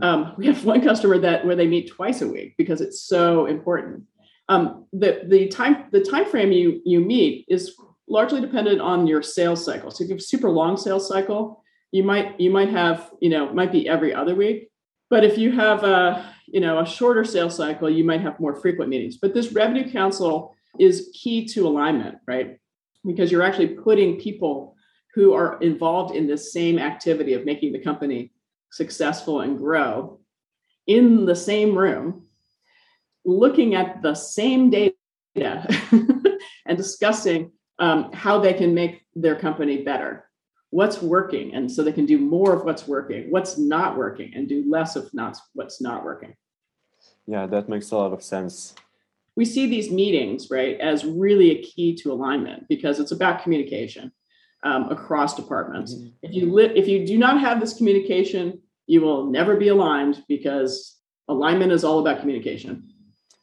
Um, 0.00 0.34
we 0.36 0.46
have 0.46 0.64
one 0.64 0.82
customer 0.82 1.18
that 1.18 1.44
where 1.44 1.56
they 1.56 1.66
meet 1.66 1.90
twice 1.90 2.22
a 2.22 2.28
week 2.28 2.54
because 2.56 2.80
it's 2.80 3.02
so 3.02 3.46
important. 3.46 4.04
Um, 4.48 4.86
the 4.92 5.22
the 5.26 5.48
time 5.48 5.86
the 5.92 6.00
time 6.00 6.26
frame 6.26 6.52
you 6.52 6.80
you 6.84 7.00
meet 7.00 7.44
is 7.48 7.74
largely 8.08 8.40
dependent 8.40 8.80
on 8.80 9.06
your 9.06 9.22
sales 9.22 9.64
cycle. 9.64 9.90
So 9.90 10.04
if 10.04 10.08
you 10.08 10.14
have 10.14 10.20
a 10.20 10.24
super 10.24 10.50
long 10.50 10.76
sales 10.76 11.08
cycle, 11.08 11.62
you 11.92 12.02
might 12.02 12.38
you 12.40 12.50
might 12.50 12.70
have 12.70 13.10
you 13.20 13.30
know 13.30 13.52
might 13.52 13.72
be 13.72 13.88
every 13.88 14.14
other 14.14 14.34
week. 14.34 14.70
But 15.10 15.24
if 15.24 15.36
you 15.36 15.52
have 15.52 15.84
a 15.84 16.32
you 16.46 16.60
know 16.60 16.80
a 16.80 16.86
shorter 16.86 17.24
sales 17.24 17.56
cycle, 17.56 17.90
you 17.90 18.04
might 18.04 18.20
have 18.20 18.40
more 18.40 18.54
frequent 18.54 18.90
meetings. 18.90 19.18
But 19.18 19.34
this 19.34 19.52
revenue 19.52 19.90
council 19.90 20.54
is 20.78 21.10
key 21.14 21.44
to 21.46 21.66
alignment, 21.66 22.18
right? 22.26 22.58
Because 23.04 23.32
you're 23.32 23.42
actually 23.42 23.68
putting 23.68 24.20
people 24.20 24.76
who 25.14 25.34
are 25.34 25.58
involved 25.60 26.14
in 26.14 26.26
this 26.26 26.52
same 26.52 26.78
activity 26.78 27.34
of 27.34 27.44
making 27.44 27.72
the 27.72 27.80
company 27.80 28.30
successful 28.70 29.40
and 29.40 29.58
grow 29.58 30.20
in 30.86 31.26
the 31.26 31.36
same 31.36 31.76
room, 31.76 32.26
looking 33.24 33.74
at 33.74 34.02
the 34.02 34.14
same 34.14 34.70
data 34.70 34.94
and 36.66 36.76
discussing 36.76 37.52
um, 37.78 38.12
how 38.12 38.40
they 38.40 38.54
can 38.54 38.74
make 38.74 39.02
their 39.14 39.36
company 39.36 39.82
better. 39.82 40.24
What's 40.70 41.00
working? 41.00 41.54
And 41.54 41.70
so 41.70 41.82
they 41.82 41.92
can 41.92 42.06
do 42.06 42.18
more 42.18 42.54
of 42.54 42.64
what's 42.64 42.86
working 42.86 43.30
what's 43.30 43.56
not 43.56 43.96
working 43.96 44.32
and 44.34 44.48
do 44.48 44.64
less 44.68 44.96
of 44.96 45.12
not 45.14 45.38
what's 45.54 45.80
not 45.80 46.04
working. 46.04 46.34
Yeah 47.26 47.46
that 47.46 47.68
makes 47.68 47.90
a 47.90 47.96
lot 47.96 48.12
of 48.12 48.22
sense. 48.22 48.74
We 49.36 49.44
see 49.44 49.66
these 49.66 49.90
meetings 49.90 50.50
right 50.50 50.78
as 50.80 51.04
really 51.04 51.50
a 51.52 51.62
key 51.62 51.94
to 51.96 52.12
alignment 52.12 52.68
because 52.68 52.98
it's 52.98 53.12
about 53.12 53.42
communication 53.42 54.12
um, 54.64 54.90
across 54.90 55.34
departments 55.34 55.94
mm-hmm. 55.94 56.08
if 56.22 56.34
you 56.34 56.52
li- 56.52 56.72
if 56.74 56.88
you 56.88 57.06
do 57.06 57.18
not 57.18 57.40
have 57.40 57.60
this 57.60 57.74
communication 57.74 58.60
you 58.86 59.00
will 59.00 59.30
never 59.30 59.56
be 59.56 59.68
aligned 59.68 60.24
because 60.28 60.96
alignment 61.28 61.72
is 61.72 61.84
all 61.84 61.98
about 62.00 62.20
communication 62.20 62.82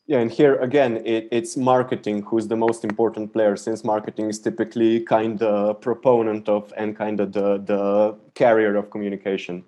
yeah 0.07 0.19
and 0.19 0.31
here 0.31 0.55
again 0.55 0.97
it, 1.05 1.27
it's 1.31 1.55
marketing 1.55 2.21
who's 2.23 2.47
the 2.47 2.55
most 2.55 2.83
important 2.83 3.31
player 3.31 3.55
since 3.55 3.83
marketing 3.83 4.29
is 4.29 4.39
typically 4.39 4.99
kind 5.01 5.41
of 5.41 5.79
proponent 5.81 6.49
of 6.49 6.73
and 6.77 6.97
kind 6.97 7.19
of 7.19 7.31
the, 7.31 7.57
the 7.59 8.17
carrier 8.33 8.75
of 8.75 8.89
communication 8.89 9.63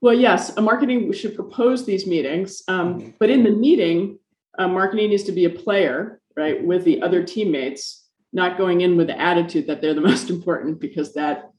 well 0.00 0.14
yes 0.14 0.56
a 0.56 0.62
marketing 0.62 1.12
should 1.12 1.34
propose 1.34 1.84
these 1.84 2.06
meetings 2.06 2.62
um, 2.68 3.00
mm-hmm. 3.00 3.10
but 3.18 3.30
in 3.30 3.42
the 3.42 3.50
meeting 3.50 4.18
uh, 4.58 4.68
marketing 4.68 5.10
needs 5.10 5.24
to 5.24 5.32
be 5.32 5.44
a 5.44 5.50
player, 5.50 6.20
right, 6.36 6.64
with 6.64 6.84
the 6.84 7.02
other 7.02 7.22
teammates, 7.22 8.03
not 8.34 8.58
going 8.58 8.82
in 8.82 8.96
with 8.96 9.06
the 9.06 9.18
attitude 9.18 9.66
that 9.68 9.80
they're 9.80 9.94
the 9.94 10.00
most 10.12 10.28
important 10.28 10.80
because 10.80 11.14
that 11.14 11.50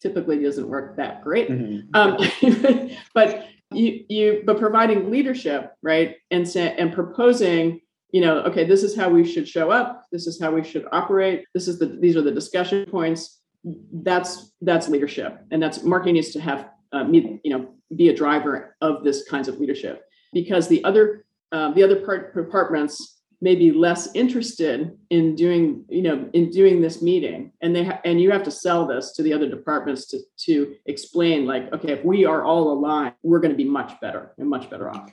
typically 0.00 0.42
doesn't 0.42 0.68
work 0.68 0.96
that 0.96 1.22
great. 1.22 1.48
Mm-hmm. 1.48 1.94
Um, 1.94 2.90
but 3.14 3.46
you, 3.72 4.04
you, 4.08 4.42
but 4.44 4.58
providing 4.58 5.10
leadership, 5.10 5.72
right, 5.82 6.16
and 6.30 6.48
say, 6.48 6.74
and 6.76 6.92
proposing, 6.92 7.80
you 8.10 8.20
know, 8.20 8.40
okay, 8.40 8.64
this 8.64 8.82
is 8.82 8.96
how 8.96 9.08
we 9.08 9.24
should 9.24 9.48
show 9.48 9.70
up. 9.70 10.04
This 10.12 10.26
is 10.26 10.40
how 10.40 10.50
we 10.52 10.62
should 10.62 10.86
operate. 10.92 11.44
This 11.54 11.68
is 11.68 11.78
the 11.78 11.86
these 11.86 12.16
are 12.16 12.22
the 12.22 12.30
discussion 12.30 12.86
points. 12.86 13.40
That's 13.64 14.52
that's 14.60 14.88
leadership, 14.88 15.40
and 15.50 15.62
that's 15.62 15.82
marketing 15.82 16.14
needs 16.14 16.30
to 16.32 16.40
have, 16.40 16.68
uh, 16.92 17.06
you 17.10 17.40
know, 17.44 17.74
be 17.96 18.10
a 18.10 18.14
driver 18.14 18.76
of 18.80 19.02
this 19.02 19.28
kinds 19.28 19.48
of 19.48 19.58
leadership 19.58 20.04
because 20.32 20.68
the 20.68 20.84
other 20.84 21.24
um, 21.50 21.74
the 21.74 21.82
other 21.82 22.04
part, 22.04 22.34
departments 22.34 23.13
may 23.44 23.54
be 23.54 23.70
less 23.70 24.08
interested 24.14 24.96
in 25.10 25.36
doing 25.36 25.84
you 25.88 26.02
know 26.06 26.16
in 26.32 26.44
doing 26.50 26.80
this 26.80 26.96
meeting. 27.02 27.52
And 27.60 27.76
they 27.76 27.84
ha- 27.84 28.00
and 28.04 28.20
you 28.20 28.30
have 28.36 28.42
to 28.44 28.54
sell 28.64 28.86
this 28.86 29.12
to 29.16 29.22
the 29.22 29.32
other 29.36 29.48
departments 29.56 30.06
to 30.10 30.18
to 30.46 30.54
explain 30.86 31.38
like 31.52 31.64
okay 31.74 31.92
if 31.92 32.02
we 32.12 32.24
are 32.24 32.42
all 32.42 32.72
aligned 32.72 33.14
we're 33.22 33.42
going 33.44 33.56
to 33.56 33.62
be 33.64 33.70
much 33.80 33.92
better 34.00 34.22
and 34.38 34.48
much 34.48 34.66
better 34.70 34.86
off. 34.94 35.10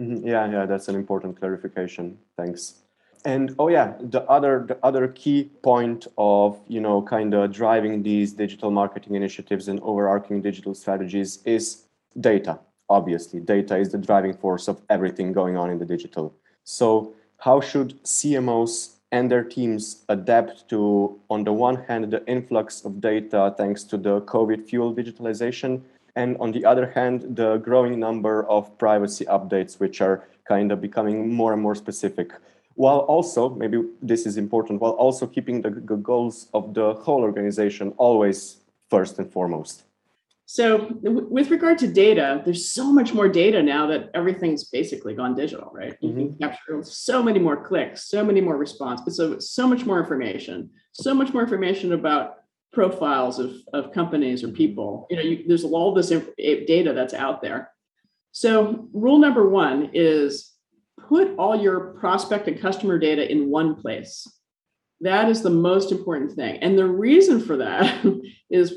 Mm-hmm. 0.00 0.26
yeah 0.32 0.44
yeah 0.54 0.64
that's 0.70 0.88
an 0.88 0.96
important 1.02 1.38
clarification. 1.40 2.16
Thanks. 2.38 2.62
And 3.24 3.44
oh 3.58 3.68
yeah 3.76 3.88
the 4.14 4.22
other 4.36 4.54
the 4.70 4.78
other 4.88 5.04
key 5.08 5.40
point 5.70 6.06
of 6.16 6.48
you 6.74 6.80
know 6.86 6.96
kind 7.02 7.34
of 7.34 7.52
driving 7.62 7.94
these 8.10 8.28
digital 8.44 8.70
marketing 8.70 9.14
initiatives 9.22 9.66
and 9.70 9.78
overarching 9.90 10.36
digital 10.50 10.74
strategies 10.82 11.30
is 11.56 11.64
data 12.30 12.54
obviously. 12.98 13.38
Data 13.40 13.76
is 13.76 13.88
the 13.94 13.98
driving 13.98 14.34
force 14.44 14.66
of 14.72 14.76
everything 14.88 15.32
going 15.40 15.56
on 15.62 15.68
in 15.70 15.78
the 15.78 15.84
digital. 15.84 16.26
So 16.64 17.14
how 17.38 17.60
should 17.60 18.02
cmos 18.02 18.96
and 19.10 19.30
their 19.30 19.44
teams 19.44 20.04
adapt 20.08 20.68
to 20.68 21.18
on 21.30 21.44
the 21.44 21.52
one 21.52 21.76
hand 21.84 22.10
the 22.10 22.24
influx 22.26 22.84
of 22.84 23.00
data 23.00 23.54
thanks 23.56 23.84
to 23.84 23.96
the 23.96 24.20
covid 24.22 24.64
fueled 24.68 24.96
digitalization 24.96 25.80
and 26.16 26.36
on 26.38 26.52
the 26.52 26.64
other 26.64 26.90
hand 26.90 27.36
the 27.36 27.56
growing 27.58 27.98
number 27.98 28.44
of 28.48 28.76
privacy 28.78 29.24
updates 29.26 29.78
which 29.78 30.00
are 30.00 30.24
kind 30.46 30.72
of 30.72 30.80
becoming 30.80 31.32
more 31.32 31.52
and 31.52 31.62
more 31.62 31.74
specific 31.74 32.32
while 32.74 33.00
also 33.14 33.48
maybe 33.50 33.82
this 34.02 34.26
is 34.26 34.36
important 34.36 34.80
while 34.80 34.92
also 34.92 35.26
keeping 35.26 35.62
the, 35.62 35.70
the 35.70 35.96
goals 35.96 36.48
of 36.54 36.74
the 36.74 36.94
whole 36.94 37.22
organization 37.22 37.92
always 37.96 38.58
first 38.90 39.18
and 39.18 39.32
foremost 39.32 39.84
so, 40.50 40.88
with 41.02 41.50
regard 41.50 41.76
to 41.80 41.86
data, 41.86 42.40
there's 42.42 42.70
so 42.70 42.90
much 42.90 43.12
more 43.12 43.28
data 43.28 43.62
now 43.62 43.86
that 43.88 44.08
everything's 44.14 44.64
basically 44.64 45.12
gone 45.12 45.34
digital, 45.34 45.70
right? 45.74 45.94
You 46.00 46.08
mm-hmm. 46.08 46.18
can 46.18 46.38
capture 46.38 46.82
so 46.82 47.22
many 47.22 47.38
more 47.38 47.62
clicks, 47.62 48.08
so 48.08 48.24
many 48.24 48.40
more 48.40 48.56
responses, 48.56 49.18
so 49.18 49.38
so 49.40 49.68
much 49.68 49.84
more 49.84 50.00
information, 50.00 50.70
so 50.92 51.12
much 51.12 51.34
more 51.34 51.42
information 51.42 51.92
about 51.92 52.36
profiles 52.72 53.38
of, 53.38 53.56
of 53.74 53.92
companies 53.92 54.42
or 54.42 54.46
mm-hmm. 54.46 54.56
people. 54.56 55.06
You 55.10 55.16
know, 55.16 55.22
you, 55.22 55.44
there's 55.46 55.64
all 55.64 55.92
this 55.92 56.10
inf- 56.12 56.34
data 56.38 56.94
that's 56.94 57.12
out 57.12 57.42
there. 57.42 57.70
So, 58.32 58.88
rule 58.94 59.18
number 59.18 59.46
one 59.50 59.90
is 59.92 60.54
put 61.10 61.36
all 61.36 61.60
your 61.60 61.92
prospect 62.00 62.48
and 62.48 62.58
customer 62.58 62.98
data 62.98 63.30
in 63.30 63.50
one 63.50 63.74
place. 63.74 64.26
That 65.02 65.28
is 65.28 65.42
the 65.42 65.50
most 65.50 65.92
important 65.92 66.32
thing. 66.32 66.56
And 66.62 66.78
the 66.78 66.86
reason 66.88 67.38
for 67.38 67.58
that 67.58 68.02
is 68.50 68.74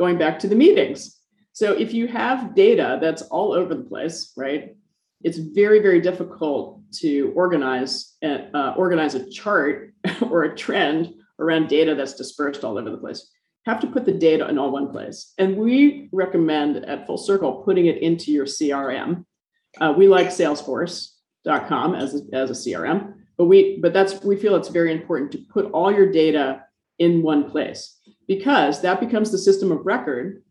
going 0.00 0.18
back 0.18 0.38
to 0.40 0.48
the 0.48 0.60
meetings. 0.64 1.00
So 1.52 1.66
if 1.84 1.92
you 1.92 2.08
have 2.08 2.54
data 2.54 2.98
that's 3.00 3.22
all 3.22 3.52
over 3.52 3.74
the 3.74 3.88
place, 3.92 4.32
right? 4.36 4.62
it's 5.22 5.38
very 5.38 5.80
very 5.80 6.00
difficult 6.00 6.80
to 6.92 7.32
organize 7.34 8.16
uh, 8.22 8.74
organize 8.76 9.14
a 9.14 9.28
chart 9.30 9.94
or 10.30 10.44
a 10.44 10.56
trend 10.56 11.12
around 11.38 11.68
data 11.68 11.94
that's 11.94 12.14
dispersed 12.14 12.64
all 12.64 12.78
over 12.78 12.90
the 12.90 12.96
place 12.96 13.30
have 13.66 13.80
to 13.80 13.86
put 13.86 14.06
the 14.06 14.12
data 14.12 14.48
in 14.48 14.58
all 14.58 14.70
one 14.70 14.90
place 14.90 15.32
and 15.38 15.56
we 15.56 16.08
recommend 16.12 16.76
at 16.76 17.06
full 17.06 17.18
circle 17.18 17.62
putting 17.62 17.86
it 17.86 17.98
into 17.98 18.32
your 18.32 18.46
crm 18.46 19.24
uh, 19.80 19.94
we 19.96 20.08
like 20.08 20.28
salesforce.com 20.28 21.94
as 21.94 22.14
a, 22.14 22.36
as 22.36 22.50
a 22.50 22.70
crm 22.70 23.14
but 23.36 23.44
we 23.44 23.78
but 23.80 23.92
that's 23.92 24.22
we 24.24 24.36
feel 24.36 24.56
it's 24.56 24.68
very 24.68 24.92
important 24.92 25.30
to 25.30 25.38
put 25.52 25.70
all 25.72 25.92
your 25.92 26.10
data 26.10 26.62
in 26.98 27.22
one 27.22 27.50
place 27.50 27.98
because 28.34 28.80
that 28.82 29.00
becomes 29.00 29.30
the 29.30 29.44
system 29.46 29.72
of 29.72 29.84
record 29.84 30.42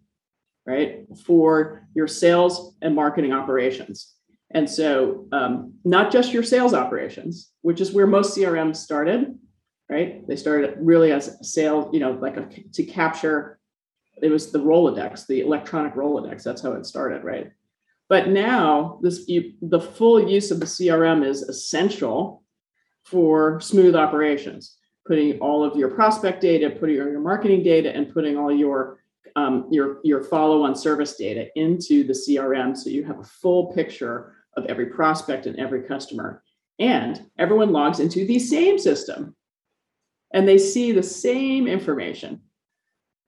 right 0.66 1.06
for 1.26 1.88
your 1.96 2.08
sales 2.08 2.76
and 2.82 2.94
marketing 2.94 3.32
operations 3.32 4.16
and 4.52 4.70
so, 4.70 5.28
um, 5.32 5.74
not 5.84 6.12
just 6.12 6.34
your 6.34 6.44
sales 6.44 6.74
operations, 6.74 7.52
which 7.62 7.82
is 7.82 7.92
where 7.92 8.08
most 8.08 8.36
CRMs 8.36 8.78
started, 8.78 9.38
right? 9.90 10.28
They 10.28 10.36
started 10.36 10.76
really 10.80 11.12
as 11.12 11.38
sales, 11.48 11.90
you 11.94 12.00
know, 12.00 12.12
like 12.14 12.38
a, 12.38 12.50
to 12.74 12.84
capture. 12.84 13.60
It 14.22 14.30
was 14.30 14.52
the 14.52 14.60
Rolodex, 14.60 15.28
the 15.28 15.42
electronic 15.42 15.94
Rolodex. 15.94 16.44
That's 16.44 16.64
how 16.64 16.74
it 16.74 16.86
started, 16.86 17.24
right? 17.24 17.52
But 18.08 18.30
now, 18.30 19.00
this 19.04 19.28
you, 19.28 19.54
the 19.62 19.80
full 19.80 20.28
use 20.28 20.50
of 20.50 20.60
the 20.60 20.66
CRM 20.66 21.24
is 21.24 21.44
essential 21.44 22.44
for 23.06 23.62
smooth 23.62 23.96
operations. 23.96 24.78
Putting 25.10 25.40
all 25.40 25.64
of 25.64 25.76
your 25.76 25.90
prospect 25.90 26.40
data, 26.40 26.70
putting 26.70 27.02
all 27.02 27.10
your 27.10 27.20
marketing 27.20 27.64
data, 27.64 27.94
and 27.94 28.14
putting 28.14 28.38
all 28.38 28.52
your 28.52 29.00
um, 29.36 29.68
your 29.70 30.00
your 30.04 30.24
follow-on 30.24 30.76
service 30.76 31.16
data 31.16 31.48
into 31.56 32.06
the 32.06 32.14
CRM, 32.14 32.78
so 32.78 32.90
you 32.90 33.04
have 33.04 33.20
a 33.20 33.24
full 33.24 33.74
picture 33.74 34.36
of 34.56 34.66
every 34.68 34.86
prospect 34.86 35.48
and 35.48 35.60
every 35.60 35.84
customer. 35.84 36.44
And 36.80 37.30
everyone 37.38 37.74
logs 37.74 38.00
into 38.00 38.26
the 38.26 38.40
same 38.40 38.80
system 38.80 39.36
and 40.34 40.48
they 40.48 40.58
see 40.58 40.92
the 40.92 41.04
same 41.04 41.68
information. 41.68 42.42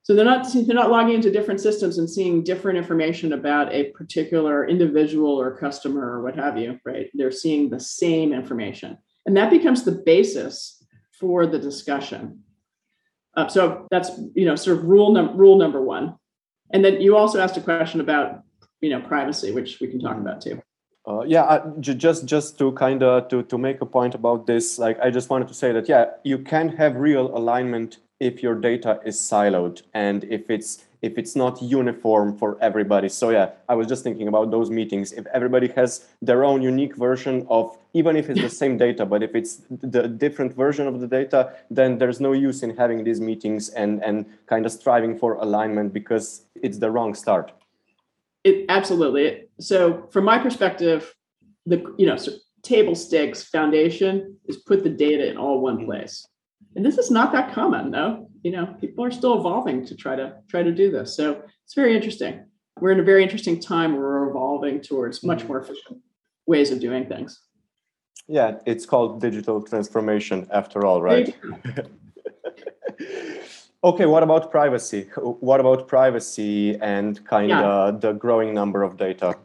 So 0.03 0.15
they're 0.15 0.25
not 0.25 0.47
they're 0.53 0.75
not 0.75 0.89
logging 0.89 1.15
into 1.15 1.31
different 1.31 1.61
systems 1.61 1.97
and 1.97 2.09
seeing 2.09 2.43
different 2.43 2.77
information 2.77 3.33
about 3.33 3.71
a 3.71 3.91
particular 3.91 4.67
individual 4.67 5.39
or 5.39 5.57
customer 5.57 6.01
or 6.01 6.23
what 6.23 6.35
have 6.35 6.57
you, 6.57 6.79
right? 6.85 7.07
They're 7.13 7.31
seeing 7.31 7.69
the 7.69 7.79
same 7.79 8.33
information. 8.33 8.97
And 9.25 9.37
that 9.37 9.51
becomes 9.51 9.83
the 9.83 9.91
basis 9.91 10.80
for 11.21 11.45
the 11.45 11.59
discussion. 11.59 12.43
Uh, 13.37 13.47
so 13.47 13.87
that's 13.91 14.09
you 14.33 14.45
know 14.45 14.57
sort 14.57 14.77
of 14.77 14.83
rule 14.83 15.13
num- 15.13 15.37
rule 15.37 15.57
number 15.57 15.81
one. 15.81 16.15
And 16.73 16.83
then 16.83 16.99
you 16.99 17.15
also 17.15 17.39
asked 17.39 17.55
a 17.55 17.61
question 17.61 18.01
about 18.01 18.43
you 18.81 18.89
know 18.89 18.99
privacy, 18.99 19.51
which 19.53 19.79
we 19.79 19.87
can 19.87 20.01
talk 20.01 20.17
about 20.17 20.41
too. 20.41 20.61
Uh, 21.07 21.21
yeah, 21.21 21.61
just 21.79 22.25
just 22.25 22.57
to 22.59 22.73
kind 22.73 23.01
of 23.03 23.29
to 23.29 23.43
to 23.43 23.57
make 23.57 23.79
a 23.81 23.85
point 23.85 24.15
about 24.15 24.47
this, 24.47 24.77
like 24.77 24.99
I 24.99 25.09
just 25.09 25.29
wanted 25.29 25.47
to 25.47 25.53
say 25.53 25.71
that 25.71 25.87
yeah, 25.87 26.05
you 26.23 26.39
can 26.39 26.69
have 26.69 26.95
real 26.95 27.35
alignment 27.37 27.99
if 28.19 28.43
your 28.43 28.55
data 28.55 28.99
is 29.05 29.15
siloed 29.17 29.81
and 29.93 30.23
if 30.25 30.49
it's 30.49 30.85
if 31.01 31.17
it's 31.17 31.35
not 31.35 31.61
uniform 31.61 32.37
for 32.37 32.57
everybody. 32.61 33.09
So 33.09 33.31
yeah, 33.31 33.51
I 33.67 33.75
was 33.75 33.87
just 33.87 34.03
thinking 34.03 34.27
about 34.27 34.51
those 34.51 34.69
meetings. 34.69 35.11
If 35.11 35.25
everybody 35.27 35.67
has 35.69 36.05
their 36.21 36.43
own 36.43 36.61
unique 36.61 36.95
version 36.95 37.45
of 37.49 37.77
even 37.93 38.15
if 38.15 38.29
it's 38.29 38.41
the 38.41 38.49
same 38.49 38.77
data, 38.77 39.05
but 39.05 39.23
if 39.23 39.35
it's 39.35 39.61
the 39.69 40.07
different 40.07 40.53
version 40.55 40.87
of 40.87 40.99
the 40.99 41.07
data, 41.07 41.53
then 41.69 41.97
there's 41.97 42.19
no 42.19 42.33
use 42.33 42.63
in 42.63 42.75
having 42.77 43.03
these 43.03 43.19
meetings 43.19 43.69
and 43.69 44.03
and 44.03 44.25
kind 44.45 44.65
of 44.65 44.71
striving 44.71 45.17
for 45.17 45.33
alignment 45.35 45.93
because 45.93 46.45
it's 46.55 46.77
the 46.77 46.91
wrong 46.91 47.13
start. 47.15 47.51
It 48.43 48.65
absolutely. 48.69 49.47
So 49.59 50.07
from 50.11 50.25
my 50.25 50.37
perspective, 50.37 51.15
the 51.65 51.83
you 51.97 52.05
know 52.05 52.17
so 52.17 52.31
table 52.61 52.95
stakes 52.95 53.43
foundation 53.43 54.37
is 54.45 54.57
put 54.57 54.83
the 54.83 54.89
data 54.89 55.29
in 55.29 55.37
all 55.37 55.61
one 55.61 55.77
mm-hmm. 55.77 55.85
place. 55.85 56.27
And 56.75 56.85
this 56.85 56.97
is 56.97 57.11
not 57.11 57.31
that 57.33 57.53
common 57.53 57.91
though. 57.91 58.29
You 58.43 58.51
know, 58.51 58.75
people 58.79 59.03
are 59.05 59.11
still 59.11 59.39
evolving 59.39 59.85
to 59.85 59.95
try 59.95 60.15
to 60.15 60.37
try 60.49 60.63
to 60.63 60.71
do 60.71 60.91
this. 60.91 61.15
So 61.15 61.43
it's 61.63 61.73
very 61.75 61.95
interesting. 61.95 62.45
We're 62.79 62.91
in 62.91 62.99
a 62.99 63.03
very 63.03 63.23
interesting 63.23 63.59
time 63.59 63.93
where 63.93 64.01
we're 64.01 64.29
evolving 64.29 64.81
towards 64.81 65.23
much 65.23 65.43
more 65.45 65.59
efficient 65.59 65.99
ways 66.47 66.71
of 66.71 66.79
doing 66.79 67.07
things. 67.07 67.39
Yeah, 68.27 68.59
it's 68.65 68.85
called 68.85 69.21
digital 69.21 69.61
transformation 69.61 70.47
after 70.51 70.85
all, 70.85 71.01
right? 71.01 71.35
Okay, 73.83 74.05
what 74.05 74.21
about 74.21 74.51
privacy? 74.51 75.09
What 75.17 75.59
about 75.59 75.87
privacy 75.87 76.77
and 76.79 77.23
kind 77.25 77.51
of 77.51 77.95
yeah. 77.95 77.99
the 77.99 78.13
growing 78.13 78.53
number 78.53 78.83
of 78.83 78.95
data? 78.95 79.39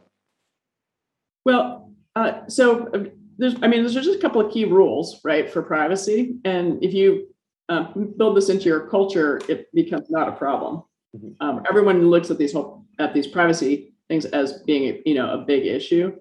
Well, 1.43 1.91
uh, 2.15 2.45
so 2.47 2.87
uh, 2.89 3.05
there's, 3.39 3.55
I 3.63 3.67
mean, 3.67 3.81
there's 3.81 3.95
just 3.95 4.19
a 4.19 4.21
couple 4.21 4.39
of 4.39 4.53
key 4.53 4.65
rules, 4.65 5.19
right, 5.23 5.49
for 5.49 5.63
privacy. 5.63 6.35
And 6.45 6.83
if 6.83 6.93
you 6.93 7.27
um, 7.69 8.13
build 8.17 8.37
this 8.37 8.49
into 8.49 8.65
your 8.65 8.87
culture, 8.87 9.41
it 9.47 9.67
becomes 9.73 10.09
not 10.09 10.29
a 10.29 10.33
problem. 10.33 10.83
Mm-hmm. 11.15 11.29
Um, 11.41 11.63
everyone 11.69 12.09
looks 12.09 12.31
at 12.31 12.37
these 12.37 12.53
whole, 12.53 12.85
at 12.99 13.13
these 13.13 13.27
privacy 13.27 13.93
things 14.07 14.25
as 14.25 14.61
being, 14.63 15.01
you 15.05 15.15
know, 15.15 15.33
a 15.33 15.39
big 15.39 15.65
issue. 15.65 16.15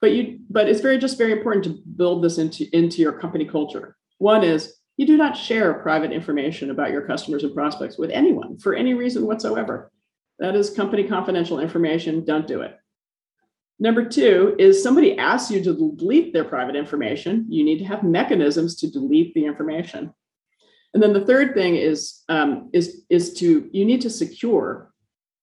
But 0.00 0.12
you, 0.12 0.38
but 0.50 0.68
it's 0.68 0.80
very 0.80 0.98
just 0.98 1.18
very 1.18 1.32
important 1.32 1.64
to 1.64 1.82
build 1.96 2.22
this 2.22 2.38
into 2.38 2.66
into 2.76 3.00
your 3.00 3.12
company 3.12 3.46
culture. 3.46 3.96
One 4.18 4.44
is 4.44 4.74
you 4.96 5.06
do 5.06 5.16
not 5.16 5.36
share 5.36 5.74
private 5.74 6.12
information 6.12 6.70
about 6.70 6.90
your 6.90 7.02
customers 7.02 7.44
and 7.44 7.54
prospects 7.54 7.98
with 7.98 8.10
anyone 8.10 8.58
for 8.58 8.74
any 8.74 8.94
reason 8.94 9.26
whatsoever. 9.26 9.90
That 10.38 10.54
is 10.54 10.70
company 10.70 11.04
confidential 11.04 11.60
information. 11.60 12.24
Don't 12.24 12.46
do 12.46 12.60
it. 12.60 12.76
Number 13.78 14.06
two 14.06 14.54
is 14.58 14.82
somebody 14.82 15.18
asks 15.18 15.50
you 15.50 15.62
to 15.62 15.74
delete 15.74 16.32
their 16.32 16.44
private 16.44 16.76
information. 16.76 17.46
You 17.48 17.64
need 17.64 17.78
to 17.78 17.84
have 17.84 18.02
mechanisms 18.02 18.76
to 18.76 18.90
delete 18.90 19.34
the 19.34 19.44
information. 19.44 20.14
And 20.96 21.02
then 21.02 21.12
the 21.12 21.26
third 21.26 21.52
thing 21.52 21.76
is 21.76 22.22
um, 22.30 22.70
is 22.72 23.02
is 23.10 23.34
to 23.34 23.68
you 23.70 23.84
need 23.84 24.00
to 24.00 24.08
secure 24.08 24.94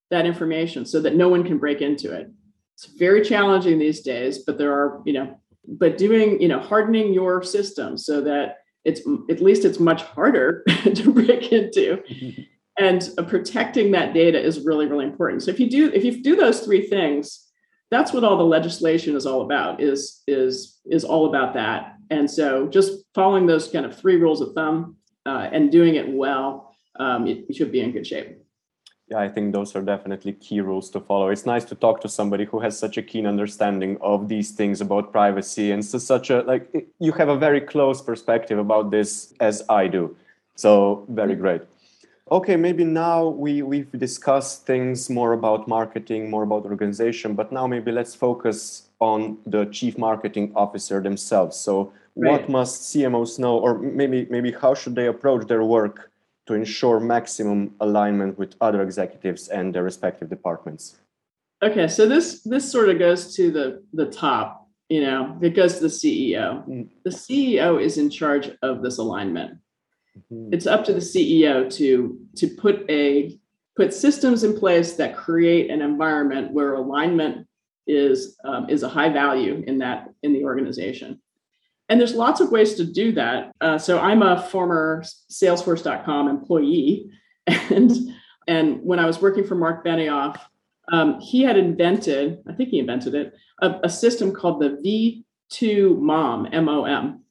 that 0.10 0.26
information 0.26 0.84
so 0.84 1.00
that 1.02 1.16
no 1.16 1.30
one 1.30 1.44
can 1.44 1.60
break 1.60 1.80
into 1.80 2.12
it. 2.12 2.32
It's 2.74 2.88
very 2.88 3.22
challenging 3.22 3.78
these 3.78 4.02
days, 4.02 4.40
but 4.40 4.58
there 4.58 4.74
are 4.74 5.04
you 5.06 5.14
know, 5.14 5.40
but 5.68 6.00
doing 6.00 6.42
you 6.42 6.48
know 6.48 6.60
hardening 6.60 7.14
your 7.14 7.44
system 7.44 8.00
so 8.00 8.20
that 8.22 8.62
it's 8.84 9.02
at 9.30 9.44
least 9.44 9.64
it's 9.64 9.80
much 9.80 10.02
harder 10.02 10.64
to 10.96 11.14
break 11.14 11.52
into. 11.52 12.02
And 12.76 13.08
uh, 13.20 13.22
protecting 13.22 13.92
that 13.92 14.16
data 14.16 14.44
is 14.44 14.66
really 14.66 14.88
really 14.88 15.06
important. 15.06 15.44
So 15.44 15.52
if 15.52 15.60
you 15.60 15.70
do 15.70 15.92
if 15.94 16.04
you 16.04 16.24
do 16.24 16.36
those 16.36 16.62
three 16.62 16.88
things 16.88 17.48
that's 17.92 18.12
what 18.12 18.24
all 18.24 18.38
the 18.38 18.44
legislation 18.44 19.16
is 19.16 19.28
all 19.28 19.44
about 19.44 19.80
is 19.80 20.24
is 20.26 20.80
is 20.88 21.04
all 21.04 21.28
about 21.28 21.54
that. 21.54 21.98
And 22.10 22.28
so 22.30 22.68
just 22.68 23.04
following 23.14 23.46
those 23.46 23.68
kind 23.68 23.86
of 23.86 23.96
three 23.96 24.16
rules 24.16 24.42
of 24.42 24.56
thumb 24.56 24.98
uh, 25.26 25.50
and 25.52 25.72
doing 25.72 25.96
it 25.96 26.08
well 26.08 26.76
um, 27.00 27.26
you, 27.26 27.44
you 27.48 27.56
should 27.56 27.72
be 27.72 27.82
in 27.82 27.92
good 27.92 28.06
shape 28.06 28.44
yeah, 29.10 29.20
I 29.20 29.28
think 29.28 29.54
those 29.54 29.76
are 29.76 29.82
definitely 29.82 30.34
key 30.34 30.62
rules 30.62 30.90
to 30.92 31.00
follow. 31.00 31.30
It's 31.30 31.46
nice 31.46 31.66
to 31.66 31.76
talk 31.76 32.02
to 32.02 32.10
somebody 32.10 32.46
who 32.46 32.60
has 32.62 32.80
such 32.80 32.98
a 32.98 33.04
keen 33.04 33.28
understanding 33.28 33.98
of 34.02 34.30
these 34.30 34.52
things 34.52 34.80
about 34.80 35.12
privacy 35.12 35.72
and 35.72 35.84
so 35.84 35.98
such 35.98 36.30
a 36.30 36.42
like 36.42 36.88
you 37.00 37.12
have 37.12 37.30
a 37.30 37.38
very 37.38 37.60
close 37.60 38.02
perspective 38.02 38.58
about 38.58 38.92
this 38.92 39.34
as 39.40 39.62
I 39.70 39.88
do. 39.88 40.16
So 40.56 41.06
very 41.10 41.36
great. 41.36 41.62
Okay, 42.32 42.56
maybe 42.56 42.86
now 42.86 43.28
we 43.28 43.62
we've 43.62 43.92
discussed 43.92 44.66
things 44.66 45.10
more 45.10 45.34
about 45.34 45.68
marketing, 45.68 46.30
more 46.30 46.44
about 46.44 46.64
organization, 46.64 47.36
but 47.36 47.52
now 47.52 47.68
maybe 47.68 47.92
let's 47.92 48.16
focus 48.16 48.88
on 49.00 49.38
the 49.46 49.66
chief 49.66 49.98
marketing 49.98 50.54
officer 50.56 51.02
themselves. 51.02 51.58
So 51.58 51.92
right. 52.16 52.32
what 52.32 52.50
must 52.50 52.94
CMOs 52.94 53.40
know 53.40 53.58
or 53.58 53.78
maybe 53.80 54.28
maybe 54.30 54.52
how 54.52 54.74
should 54.74 54.96
they 54.96 55.08
approach 55.08 55.48
their 55.48 55.64
work 55.64 56.12
to 56.46 56.54
ensure 56.54 57.00
maximum 57.00 57.74
alignment 57.80 58.38
with 58.38 58.56
other 58.60 58.82
executives 58.82 59.48
and 59.48 59.74
their 59.74 59.84
respective 59.84 60.30
departments? 60.30 60.98
Okay, 61.62 61.88
so 61.88 62.08
this 62.08 62.42
this 62.42 62.70
sort 62.70 62.90
of 62.90 63.00
goes 63.00 63.36
to 63.36 63.52
the 63.52 63.84
the 63.94 64.08
top, 64.08 64.68
you 64.90 65.02
know, 65.02 65.38
it 65.42 65.52
goes 65.56 65.76
to 65.76 65.82
the 65.82 65.88
CEO. 65.88 66.68
Mm. 66.68 66.90
The 67.04 67.10
CEO 67.10 67.82
is 67.82 67.98
in 67.98 68.10
charge 68.10 68.52
of 68.62 68.84
this 68.84 68.98
alignment. 68.98 69.60
Mm-hmm. 70.18 70.54
It's 70.54 70.68
up 70.68 70.84
to 70.86 70.94
the 70.94 71.00
CEO 71.00 71.74
to 71.76 72.20
to 72.36 72.48
put 72.48 72.90
a 72.90 73.40
put 73.76 73.94
systems 73.94 74.44
in 74.44 74.58
place 74.58 74.94
that 74.94 75.16
create 75.16 75.72
an 75.72 75.82
environment 75.82 76.52
where 76.52 76.74
alignment 76.74 77.48
is 77.88 78.38
um, 78.44 78.70
is 78.70 78.84
a 78.84 78.90
high 78.90 79.10
value 79.10 79.64
in 79.66 79.78
that 79.80 80.10
in 80.22 80.34
the 80.34 80.44
organization. 80.44 81.22
And 81.90 82.00
there's 82.00 82.16
lots 82.16 82.40
of 82.40 82.52
ways 82.52 82.76
to 82.76 82.86
do 82.86 83.12
that. 83.14 83.52
Uh, 83.60 83.78
so 83.78 84.00
I'm 84.00 84.22
a 84.22 84.42
former 84.42 85.04
Salesforce.com 85.32 86.28
employee, 86.30 87.10
and 87.48 87.92
and 88.48 88.82
when 88.84 89.00
I 89.00 89.06
was 89.06 89.22
working 89.22 89.46
for 89.46 89.56
Marc 89.56 89.86
Benioff, 89.86 90.40
um, 90.92 91.20
he 91.20 91.44
had 91.44 91.58
invented, 91.58 92.40
I 92.48 92.54
think 92.54 92.70
he 92.70 92.80
invented 92.80 93.16
it, 93.16 93.34
a, 93.62 93.80
a 93.84 93.90
system 93.90 94.34
called 94.34 94.62
the 94.62 95.24
V2 95.52 95.98
MOM, 96.00 96.50
M-O-M. 96.52 97.22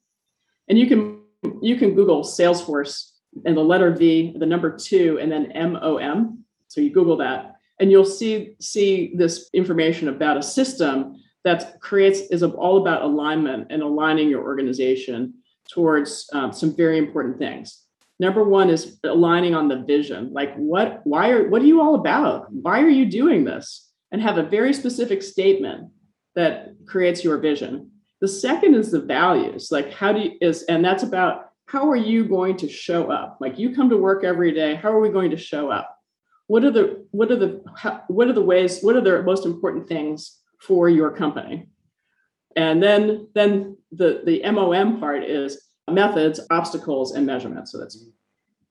And 0.69 0.79
you 0.79 0.87
can 0.87 1.21
you 1.61 1.77
can 1.77 1.95
Google 1.95 2.23
Salesforce 2.23 3.11
and 3.45 3.57
the 3.57 3.62
letter 3.62 3.91
V, 3.91 4.35
the 4.38 4.47
number 4.47 4.77
two, 4.77 5.19
and 5.21 5.31
then 5.31 5.51
M-O-M. 5.53 6.45
So 6.69 6.81
you 6.81 6.91
Google 6.91 7.17
that, 7.19 7.57
and 7.81 7.91
you'll 7.91 8.05
see 8.05 8.55
see 8.61 9.12
this 9.17 9.51
information 9.53 10.09
about 10.09 10.37
a 10.37 10.43
system 10.43 11.21
that 11.44 11.81
creates 11.81 12.20
is 12.31 12.42
all 12.42 12.78
about 12.78 13.02
alignment 13.02 13.68
and 13.70 13.83
aligning 13.83 14.28
your 14.28 14.42
organization 14.42 15.35
towards 15.70 16.28
um, 16.33 16.52
some 16.52 16.74
very 16.74 16.98
important 16.98 17.38
things. 17.38 17.83
Number 18.20 18.44
one 18.44 18.70
is 18.70 18.98
aligning 19.05 19.55
on 19.55 19.68
the 19.68 19.83
vision. 19.83 20.33
Like 20.33 20.55
what, 20.55 21.00
why 21.05 21.31
are, 21.31 21.48
what 21.48 21.62
are 21.62 21.66
you 21.66 21.81
all 21.81 21.96
about? 21.96 22.52
Why 22.52 22.81
are 22.81 22.88
you 22.88 23.07
doing 23.07 23.44
this? 23.44 23.88
And 24.12 24.22
have 24.22 24.38
a 24.38 24.42
very 24.42 24.72
specific 24.72 25.22
statement 25.22 25.90
that 26.35 26.74
creates 26.87 27.24
your 27.24 27.38
vision. 27.38 27.90
The 28.20 28.28
second 28.28 28.74
is 28.74 28.90
the 28.90 29.00
values. 29.00 29.70
Like 29.72 29.92
how 29.92 30.12
do 30.12 30.20
you 30.20 30.33
is, 30.40 30.62
and 30.64 30.85
that's 30.85 31.02
about 31.02 31.50
how 31.66 31.90
are 31.90 31.96
you 31.96 32.24
going 32.26 32.57
to 32.59 32.68
show 32.68 33.11
up? 33.11 33.38
Like 33.40 33.59
you 33.59 33.74
come 33.74 33.88
to 33.90 33.96
work 33.96 34.22
every 34.22 34.52
day. 34.52 34.74
How 34.74 34.92
are 34.92 35.00
we 35.00 35.09
going 35.09 35.31
to 35.31 35.37
show 35.37 35.70
up? 35.70 35.98
What 36.46 36.64
are 36.64 36.70
the 36.70 37.07
what 37.11 37.33
are 37.33 37.37
the 37.37 37.64
how, 37.76 38.02
what 38.09 38.28
are 38.28 38.35
the 38.35 38.42
ways? 38.42 38.83
What 38.83 38.94
are 38.94 39.00
the 39.00 39.22
most 39.22 39.46
important 39.46 39.88
things 39.88 40.41
for 40.66 40.88
your 40.88 41.11
company? 41.11 41.68
And 42.57 42.83
then 42.83 43.29
then 43.35 43.77
the 43.90 44.22
the 44.25 44.42
MOM 44.51 45.01
part 45.01 45.25
is 45.25 45.70
methods, 45.90 46.40
obstacles, 46.51 47.12
and 47.12 47.27
measurements. 47.27 47.72
So 47.72 47.79
that's 47.79 48.05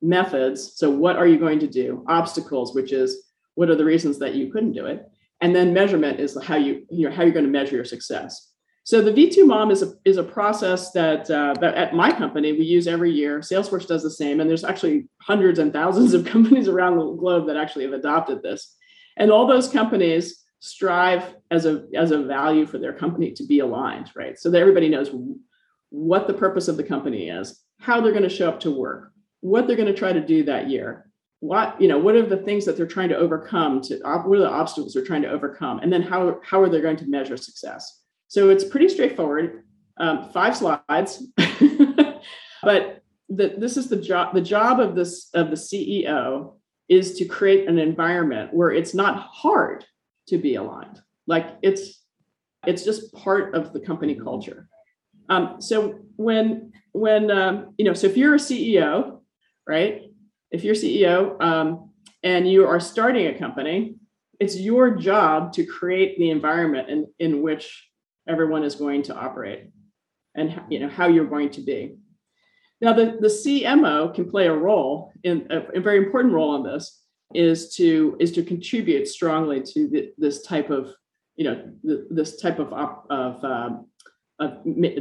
methods. 0.00 0.74
So 0.76 0.90
what 0.90 1.16
are 1.16 1.26
you 1.26 1.38
going 1.38 1.60
to 1.60 1.66
do? 1.66 2.04
Obstacles, 2.08 2.74
which 2.74 2.92
is 2.92 3.24
what 3.54 3.70
are 3.70 3.76
the 3.76 3.84
reasons 3.84 4.18
that 4.18 4.34
you 4.34 4.50
couldn't 4.50 4.72
do 4.72 4.86
it? 4.86 5.08
And 5.40 5.54
then 5.54 5.74
measurement 5.74 6.20
is 6.20 6.40
how 6.42 6.56
you, 6.56 6.86
you 6.90 7.08
know, 7.08 7.14
how 7.14 7.22
you're 7.22 7.32
going 7.32 7.44
to 7.44 7.50
measure 7.50 7.76
your 7.76 7.84
success. 7.84 8.52
So 8.84 9.00
the 9.00 9.12
V2 9.12 9.46
MOM 9.46 9.70
is 9.70 9.82
a, 9.82 9.92
is 10.04 10.16
a 10.16 10.24
process 10.24 10.90
that, 10.92 11.30
uh, 11.30 11.54
that 11.60 11.74
at 11.76 11.94
my 11.94 12.10
company 12.10 12.52
we 12.52 12.64
use 12.64 12.88
every 12.88 13.12
year. 13.12 13.38
Salesforce 13.38 13.86
does 13.86 14.02
the 14.02 14.10
same, 14.10 14.40
and 14.40 14.50
there's 14.50 14.64
actually 14.64 15.08
hundreds 15.20 15.60
and 15.60 15.72
thousands 15.72 16.14
of 16.14 16.24
companies 16.34 16.66
around 16.66 16.96
the 16.96 17.12
globe 17.12 17.46
that 17.46 17.56
actually 17.56 17.84
have 17.84 17.92
adopted 17.92 18.42
this. 18.42 18.74
And 19.16 19.30
all 19.30 19.46
those 19.46 19.68
companies 19.68 20.41
strive 20.64 21.34
as 21.50 21.66
a 21.66 21.86
as 21.92 22.12
a 22.12 22.22
value 22.22 22.64
for 22.66 22.78
their 22.78 22.92
company 22.92 23.32
to 23.32 23.44
be 23.44 23.58
aligned, 23.58 24.08
right? 24.14 24.38
So 24.38 24.48
that 24.48 24.60
everybody 24.60 24.88
knows 24.88 25.10
what 25.90 26.28
the 26.28 26.34
purpose 26.34 26.68
of 26.68 26.76
the 26.76 26.84
company 26.84 27.28
is, 27.28 27.60
how 27.80 28.00
they're 28.00 28.12
going 28.12 28.22
to 28.22 28.28
show 28.28 28.48
up 28.48 28.60
to 28.60 28.70
work, 28.70 29.12
what 29.40 29.66
they're 29.66 29.76
going 29.76 29.92
to 29.92 29.98
try 29.98 30.12
to 30.12 30.24
do 30.24 30.44
that 30.44 30.70
year, 30.70 31.10
what 31.40 31.80
you 31.80 31.88
know, 31.88 31.98
what 31.98 32.14
are 32.14 32.24
the 32.24 32.36
things 32.36 32.64
that 32.64 32.76
they're 32.76 32.86
trying 32.86 33.08
to 33.08 33.16
overcome 33.16 33.80
to 33.82 33.98
what 34.04 34.38
are 34.38 34.42
the 34.42 34.48
obstacles 34.48 34.94
they're 34.94 35.04
trying 35.04 35.22
to 35.22 35.30
overcome, 35.30 35.80
and 35.80 35.92
then 35.92 36.00
how 36.00 36.38
how 36.44 36.62
are 36.62 36.68
they 36.68 36.80
going 36.80 36.96
to 36.96 37.06
measure 37.06 37.36
success? 37.36 38.00
So 38.28 38.48
it's 38.48 38.64
pretty 38.64 38.88
straightforward. 38.88 39.64
Um, 39.96 40.30
five 40.30 40.56
slides, 40.56 41.26
but 42.62 43.02
the, 43.28 43.54
this 43.58 43.76
is 43.76 43.88
the 43.88 44.00
job. 44.00 44.32
The 44.32 44.40
job 44.40 44.78
of 44.78 44.94
this 44.94 45.28
of 45.34 45.50
the 45.50 45.56
CEO 45.56 46.54
is 46.88 47.16
to 47.18 47.24
create 47.24 47.68
an 47.68 47.80
environment 47.80 48.54
where 48.54 48.70
it's 48.70 48.94
not 48.94 49.18
hard 49.18 49.84
to 50.28 50.38
be 50.38 50.56
aligned. 50.56 51.00
Like 51.26 51.56
it's 51.62 52.02
it's 52.66 52.84
just 52.84 53.12
part 53.12 53.54
of 53.54 53.72
the 53.72 53.80
company 53.80 54.14
culture. 54.14 54.68
Um, 55.28 55.60
so 55.60 56.00
when 56.16 56.72
when 56.92 57.30
um, 57.30 57.74
you 57.78 57.84
know, 57.84 57.94
so 57.94 58.06
if 58.06 58.16
you're 58.16 58.34
a 58.34 58.38
CEO, 58.38 59.20
right? 59.66 60.02
If 60.50 60.64
you're 60.64 60.74
CEO 60.74 61.40
um, 61.42 61.90
and 62.22 62.48
you 62.48 62.66
are 62.66 62.80
starting 62.80 63.26
a 63.26 63.38
company, 63.38 63.96
it's 64.38 64.58
your 64.58 64.90
job 64.96 65.52
to 65.54 65.64
create 65.64 66.18
the 66.18 66.30
environment 66.30 66.90
in, 66.90 67.06
in 67.18 67.42
which 67.42 67.88
everyone 68.28 68.64
is 68.64 68.74
going 68.74 69.02
to 69.04 69.16
operate 69.16 69.70
and 70.34 70.60
you 70.68 70.80
know 70.80 70.88
how 70.88 71.08
you're 71.08 71.26
going 71.26 71.50
to 71.50 71.60
be. 71.60 71.96
Now, 72.80 72.92
the, 72.92 73.16
the 73.20 73.28
CMO 73.28 74.12
can 74.12 74.28
play 74.28 74.48
a 74.48 74.54
role 74.54 75.12
in 75.22 75.46
a, 75.50 75.78
a 75.78 75.80
very 75.80 75.98
important 75.98 76.34
role 76.34 76.56
in 76.56 76.64
this 76.64 77.01
is 77.34 77.74
to 77.76 78.16
is 78.20 78.32
to 78.32 78.42
contribute 78.42 79.08
strongly 79.08 79.62
to 79.62 79.88
the, 79.88 80.12
this 80.18 80.42
type 80.42 80.70
of 80.70 80.92
you 81.36 81.44
know 81.44 81.72
the, 81.82 82.06
this 82.10 82.40
type 82.40 82.58
of 82.58 82.72
of 83.10 83.44
um, 83.44 83.86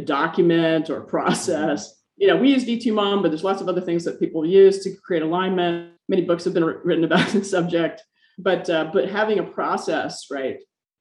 document 0.06 0.90
or 0.90 1.02
process. 1.02 1.98
You 2.18 2.28
know, 2.28 2.38
we 2.38 2.52
use 2.52 2.66
V2 2.66 2.94
MOM, 2.94 3.22
but 3.22 3.30
there's 3.30 3.44
lots 3.44 3.62
of 3.62 3.70
other 3.70 3.82
things 3.82 4.04
that 4.06 4.20
people 4.20 4.46
use 4.46 4.84
to 4.84 4.96
create 5.04 5.24
alignment. 5.24 5.94
Many 6.08 6.24
books 6.24 6.44
have 6.44 6.54
been 6.54 6.66
written 6.66 7.04
about 7.04 7.30
the 7.30 7.44
subject, 7.44 8.04
but 8.38 8.70
uh, 8.70 8.90
but 8.94 9.10
having 9.10 9.40
a 9.40 9.44
process, 9.44 10.28
right, 10.30 10.58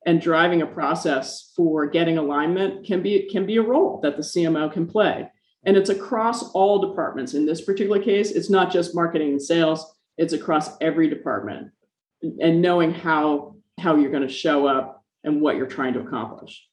and 0.07 0.21
driving 0.21 0.63
a 0.63 0.67
process 0.67 1.53
for 1.55 1.87
getting 1.87 2.19
alignment 2.19 2.87
can 2.87 3.03
be 3.03 3.29
can 3.31 3.47
be 3.47 3.57
a 3.57 3.63
role 3.63 4.01
that 4.03 4.17
the 4.17 4.23
CMO 4.23 4.73
can 4.73 4.87
play. 4.87 5.29
And 5.65 5.77
it's 5.77 5.91
across 5.91 6.51
all 6.53 6.89
departments. 6.89 7.35
In 7.35 7.45
this 7.45 7.61
particular 7.61 8.03
case, 8.03 8.31
it's 8.31 8.49
not 8.49 8.73
just 8.73 8.95
marketing 8.95 9.33
and 9.33 9.43
sales, 9.43 9.95
it's 10.21 10.35
across 10.35 10.77
every 10.81 11.09
department. 11.09 11.73
And 12.23 12.61
knowing 12.61 12.93
how 12.93 13.57
how 13.79 13.97
you're 13.97 14.11
going 14.11 14.29
to 14.29 14.35
show 14.45 14.67
up 14.67 15.03
and 15.25 15.41
what 15.41 15.57
you're 15.57 15.73
trying 15.79 15.95
to 15.95 16.01
accomplish. 16.01 16.67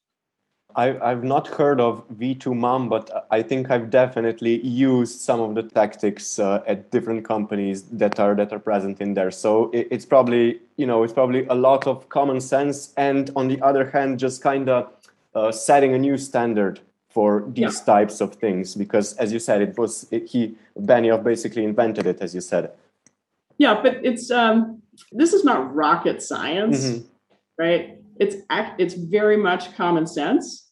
I've, 0.76 1.00
I've 1.00 1.24
not 1.24 1.48
heard 1.48 1.80
of 1.80 2.06
V2 2.10 2.54
MOM, 2.54 2.90
but 2.90 3.26
I 3.30 3.40
think 3.40 3.70
I've 3.70 3.88
definitely 3.88 4.60
used 4.60 5.18
some 5.20 5.40
of 5.40 5.54
the 5.54 5.62
tactics 5.62 6.38
uh, 6.38 6.62
at 6.66 6.90
different 6.90 7.24
companies 7.24 7.84
that 7.84 8.20
are 8.20 8.34
that 8.34 8.52
are 8.52 8.58
present 8.58 9.00
in 9.00 9.14
there. 9.14 9.30
So 9.30 9.70
it, 9.70 9.88
it's 9.90 10.04
probably 10.04 10.60
you 10.76 10.86
know 10.86 11.02
it's 11.02 11.14
probably 11.14 11.46
a 11.46 11.54
lot 11.54 11.86
of 11.86 12.08
common 12.10 12.40
sense, 12.42 12.92
and 12.98 13.30
on 13.34 13.48
the 13.48 13.60
other 13.62 13.88
hand, 13.90 14.18
just 14.18 14.42
kind 14.42 14.68
of 14.68 14.92
uh, 15.34 15.50
setting 15.50 15.94
a 15.94 15.98
new 15.98 16.18
standard 16.18 16.80
for 17.08 17.44
these 17.48 17.78
yeah. 17.78 17.94
types 17.94 18.20
of 18.20 18.34
things. 18.34 18.74
Because 18.74 19.14
as 19.14 19.32
you 19.32 19.38
said, 19.38 19.62
it 19.62 19.78
was 19.78 20.06
it, 20.10 20.26
he 20.26 20.54
Benioff 20.78 21.24
basically 21.24 21.64
invented 21.64 22.06
it, 22.06 22.20
as 22.20 22.34
you 22.34 22.42
said. 22.42 22.70
Yeah, 23.58 23.80
but 23.82 24.00
it's 24.02 24.30
um, 24.30 24.82
this 25.12 25.32
is 25.32 25.44
not 25.44 25.74
rocket 25.74 26.22
science, 26.22 26.84
mm-hmm. 26.84 27.06
right? 27.58 27.98
it's 28.18 28.36
it's 28.78 28.94
very 28.94 29.36
much 29.36 29.74
common 29.76 30.06
sense 30.06 30.68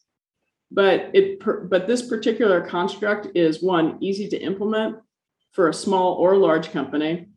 but 0.71 1.09
it 1.13 1.41
but 1.69 1.87
this 1.87 2.07
particular 2.07 2.61
construct 2.61 3.27
is 3.35 3.63
one 3.63 3.97
easy 4.01 4.27
to 4.27 4.37
implement 4.37 4.97
for 5.53 5.69
a 5.69 5.73
small 5.73 6.13
or 6.13 6.35
large 6.35 6.71
company 6.71 7.27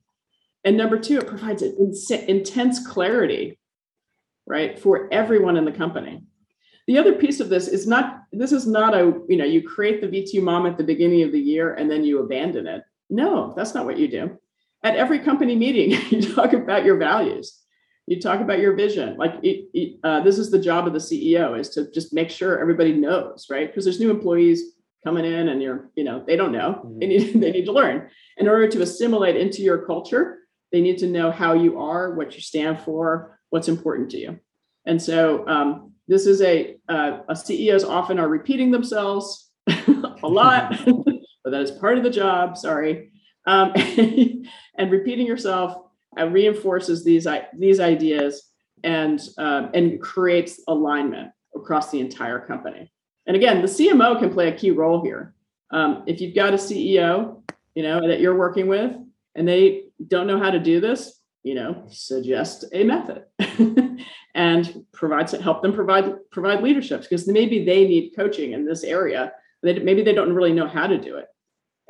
and 0.64 0.76
number 0.76 0.98
two 0.98 1.18
it 1.18 1.26
provides 1.26 1.62
intense 1.62 2.86
clarity 2.86 3.58
right 4.46 4.78
for 4.78 5.08
everyone 5.12 5.56
in 5.56 5.64
the 5.64 5.72
company 5.72 6.22
the 6.86 6.98
other 6.98 7.14
piece 7.14 7.38
of 7.38 7.48
this 7.48 7.68
is 7.68 7.86
not 7.86 8.22
this 8.32 8.52
is 8.52 8.66
not 8.66 8.94
a 8.94 9.20
you 9.28 9.36
know 9.36 9.44
you 9.44 9.62
create 9.62 10.00
the 10.00 10.08
v2 10.08 10.42
mom 10.42 10.66
at 10.66 10.76
the 10.76 10.84
beginning 10.84 11.22
of 11.22 11.32
the 11.32 11.40
year 11.40 11.74
and 11.74 11.90
then 11.90 12.04
you 12.04 12.18
abandon 12.18 12.66
it 12.66 12.82
no 13.08 13.52
that's 13.56 13.74
not 13.74 13.84
what 13.84 13.98
you 13.98 14.08
do 14.08 14.36
at 14.82 14.96
every 14.96 15.18
company 15.18 15.56
meeting 15.56 15.90
you 16.10 16.34
talk 16.34 16.52
about 16.52 16.84
your 16.84 16.96
values. 16.96 17.56
You 18.06 18.20
talk 18.20 18.40
about 18.40 18.58
your 18.58 18.74
vision. 18.74 19.16
Like 19.16 19.34
it, 19.42 19.68
it, 19.72 20.00
uh, 20.02 20.20
this 20.20 20.38
is 20.38 20.50
the 20.50 20.58
job 20.58 20.86
of 20.86 20.92
the 20.92 20.98
ceo 20.98 21.58
is 21.58 21.68
to 21.70 21.90
just 21.92 22.12
make 22.12 22.30
sure 22.30 22.58
everybody 22.58 22.92
knows 22.92 23.46
right? 23.50 23.68
Because 23.68 23.84
there's 23.84 24.00
new 24.00 24.10
employees 24.10 24.62
coming 25.04 25.24
in 25.24 25.48
and 25.48 25.62
you're 25.62 25.90
you 25.94 26.04
know 26.04 26.24
they 26.26 26.36
don't 26.36 26.52
know. 26.52 26.82
Mm-hmm. 26.84 26.98
they 26.98 27.06
need 27.06 27.32
they 27.40 27.52
need 27.52 27.66
to 27.66 27.72
learn. 27.72 28.08
In 28.36 28.48
order 28.48 28.68
to 28.68 28.82
assimilate 28.82 29.36
into 29.36 29.62
your 29.62 29.86
culture 29.86 30.38
they 30.72 30.80
need 30.80 30.98
to 30.98 31.08
know 31.08 31.30
how 31.30 31.52
you 31.54 31.80
are 31.80 32.14
what 32.14 32.34
you 32.34 32.40
stand 32.40 32.80
for 32.80 33.38
what's 33.50 33.68
important 33.68 34.10
to 34.10 34.18
you. 34.18 34.38
And 34.86 35.02
so 35.02 35.46
um, 35.48 35.92
this 36.08 36.26
is 36.26 36.42
a 36.42 36.76
uh, 36.88 37.20
a 37.28 37.36
ceos 37.36 37.84
often 37.84 38.18
are 38.18 38.28
repeating 38.28 38.70
themselves 38.70 39.50
a 39.68 40.28
lot 40.28 40.76
but 41.44 41.50
that 41.50 41.62
is 41.62 41.70
part 41.70 41.96
of 41.96 42.04
the 42.04 42.10
job 42.10 42.56
sorry 42.56 43.12
um, 43.46 43.72
and 44.78 44.90
repeating 44.90 45.26
yourself 45.26 45.76
uh, 46.18 46.26
reinforces 46.26 47.04
these 47.04 47.26
these 47.56 47.80
ideas 47.80 48.50
and 48.82 49.20
um, 49.38 49.70
and 49.74 50.00
creates 50.00 50.60
alignment 50.68 51.30
across 51.54 51.90
the 51.90 52.00
entire 52.00 52.40
company. 52.40 52.92
And 53.26 53.36
again, 53.36 53.60
the 53.60 53.68
CMO 53.68 54.18
can 54.18 54.32
play 54.32 54.48
a 54.48 54.56
key 54.56 54.70
role 54.70 55.04
here. 55.04 55.34
Um, 55.70 56.02
if 56.06 56.20
you've 56.20 56.34
got 56.34 56.54
a 56.54 56.56
CEO, 56.56 57.42
you 57.74 57.82
know 57.82 58.06
that 58.06 58.20
you're 58.20 58.36
working 58.36 58.66
with, 58.66 58.96
and 59.34 59.46
they 59.46 59.84
don't 60.08 60.26
know 60.26 60.38
how 60.38 60.50
to 60.50 60.58
do 60.58 60.80
this, 60.80 61.20
you 61.42 61.54
know, 61.54 61.84
suggest 61.88 62.64
a 62.72 62.84
method 62.84 63.24
and 64.34 64.84
provide 64.92 65.30
help 65.30 65.62
them 65.62 65.72
provide 65.72 66.12
provide 66.30 66.62
leadership 66.62 67.02
because 67.02 67.28
maybe 67.28 67.64
they 67.64 67.86
need 67.86 68.12
coaching 68.16 68.52
in 68.52 68.64
this 68.64 68.82
area. 68.82 69.32
They, 69.62 69.78
maybe 69.78 70.02
they 70.02 70.14
don't 70.14 70.32
really 70.32 70.54
know 70.54 70.66
how 70.66 70.86
to 70.86 70.98
do 70.98 71.16
it 71.16 71.26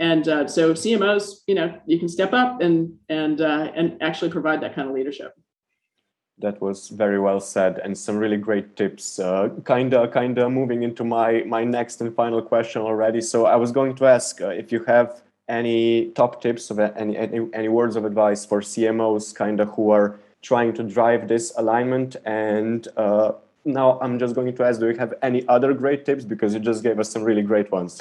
and 0.01 0.27
uh, 0.29 0.49
so 0.49 0.73
CMOs, 0.73 1.43
you 1.47 1.55
know, 1.55 1.79
you 1.87 1.99
can 1.99 2.09
step 2.09 2.33
up 2.33 2.63
and 2.63 2.99
and 3.11 3.41
uh, 3.41 3.71
and 3.77 4.03
actually 4.03 4.31
provide 4.31 4.63
that 4.63 4.75
kind 4.75 4.89
of 4.89 4.95
leadership. 4.95 5.35
That 6.39 6.59
was 6.63 6.89
very 6.89 7.21
well 7.21 7.39
said, 7.39 7.79
and 7.85 7.97
some 7.97 8.17
really 8.17 8.39
great 8.39 8.75
tips. 8.75 9.19
Uh, 9.19 9.51
kinda, 9.67 10.09
kinda 10.09 10.49
moving 10.49 10.83
into 10.83 11.05
my 11.05 11.45
my 11.47 11.65
next 11.65 12.01
and 12.01 12.15
final 12.15 12.41
question 12.41 12.81
already. 12.81 13.21
So 13.21 13.45
I 13.45 13.57
was 13.57 13.73
going 13.73 13.95
to 13.97 14.07
ask 14.07 14.41
uh, 14.41 14.49
if 14.49 14.73
you 14.73 14.83
have 14.85 15.21
any 15.49 16.13
top 16.13 16.41
tips 16.41 16.71
of 16.71 16.79
any, 16.79 17.17
any 17.19 17.47
any 17.53 17.69
words 17.69 17.95
of 17.95 18.07
advice 18.07 18.47
for 18.47 18.63
CMOs, 18.63 19.37
kinda 19.37 19.67
who 19.67 19.91
are 19.91 20.19
trying 20.41 20.73
to 20.73 20.83
drive 20.83 21.29
this 21.29 21.53
alignment 21.57 22.17
and. 22.25 22.89
Uh, 22.97 23.33
now 23.63 24.01
I'm 24.01 24.19
just 24.19 24.35
going 24.35 24.57
to 24.57 24.65
ask, 24.65 24.81
do 24.81 24.89
you 24.89 24.97
have 24.97 25.13
any 25.21 25.47
other 25.47 25.75
great 25.75 26.07
tips? 26.07 26.25
Because 26.25 26.55
you 26.55 26.61
just 26.61 26.83
gave 26.83 26.99
us 26.99 27.11
some 27.11 27.23
really 27.23 27.43
great 27.43 27.71
ones. 27.71 28.01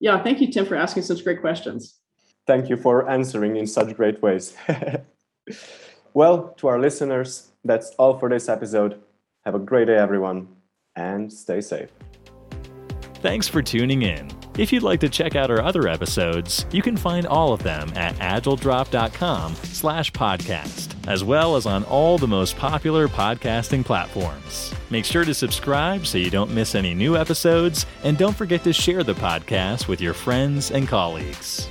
Yeah, 0.01 0.23
thank 0.23 0.41
you, 0.41 0.51
Tim, 0.51 0.67
for 0.67 0.77
asking 0.77 1.05
such 1.05 1.25
great 1.25 1.41
questions. 1.41 1.99
Thank 2.47 2.69
you 2.69 2.77
for 2.77 3.09
answering 3.09 3.57
in 3.57 3.67
such 3.67 3.97
great 3.97 4.21
ways. 4.23 4.55
well, 6.15 6.55
to 6.59 6.69
our 6.69 6.79
listeners, 6.79 7.51
that's 7.65 7.91
all 7.99 8.19
for 8.19 8.29
this 8.29 8.49
episode. 8.49 9.01
Have 9.45 9.55
a 9.55 9.59
great 9.59 9.87
day, 9.87 9.97
everyone, 9.97 10.49
and 10.97 11.33
stay 11.33 11.61
safe. 11.61 11.91
Thanks 13.17 13.49
for 13.49 13.63
tuning 13.63 14.03
in. 14.03 14.31
If 14.59 14.73
you'd 14.73 14.83
like 14.83 15.01
to 15.01 15.09
check 15.09 15.35
out 15.35 15.51
our 15.51 15.63
other 15.63 15.89
episodes, 15.89 16.67
you 16.71 16.83
can 16.83 16.97
find 16.97 17.27
all 17.27 17.53
of 17.53 17.63
them 17.63 17.91
at 17.97 18.15
agiledrop.com 18.17 19.55
slash 19.55 20.13
podcast, 20.13 20.94
as 21.07 21.25
well 21.25 21.57
as 21.57 21.67
on 21.67 21.85
all 21.85 22.19
the 22.19 22.29
most 22.29 22.57
popular 22.57 23.09
podcasting 23.09 23.85
platforms. 23.85 24.75
Make 24.90 25.05
sure 25.05 25.25
to 25.25 25.35
subscribe 25.35 26.07
so 26.07 26.19
you 26.19 26.31
don't 26.31 26.53
miss 26.53 26.75
any 26.75 26.95
new 26.95 27.17
episodes, 27.17 27.87
and 28.03 28.17
don't 28.17 28.37
forget 28.37 28.64
to 28.64 28.73
share 28.73 29.03
the 29.03 29.14
podcast 29.14 29.88
with 29.88 30.01
your 30.01 30.14
friends 30.14 30.71
and 30.71 30.88
colleagues. 30.88 31.69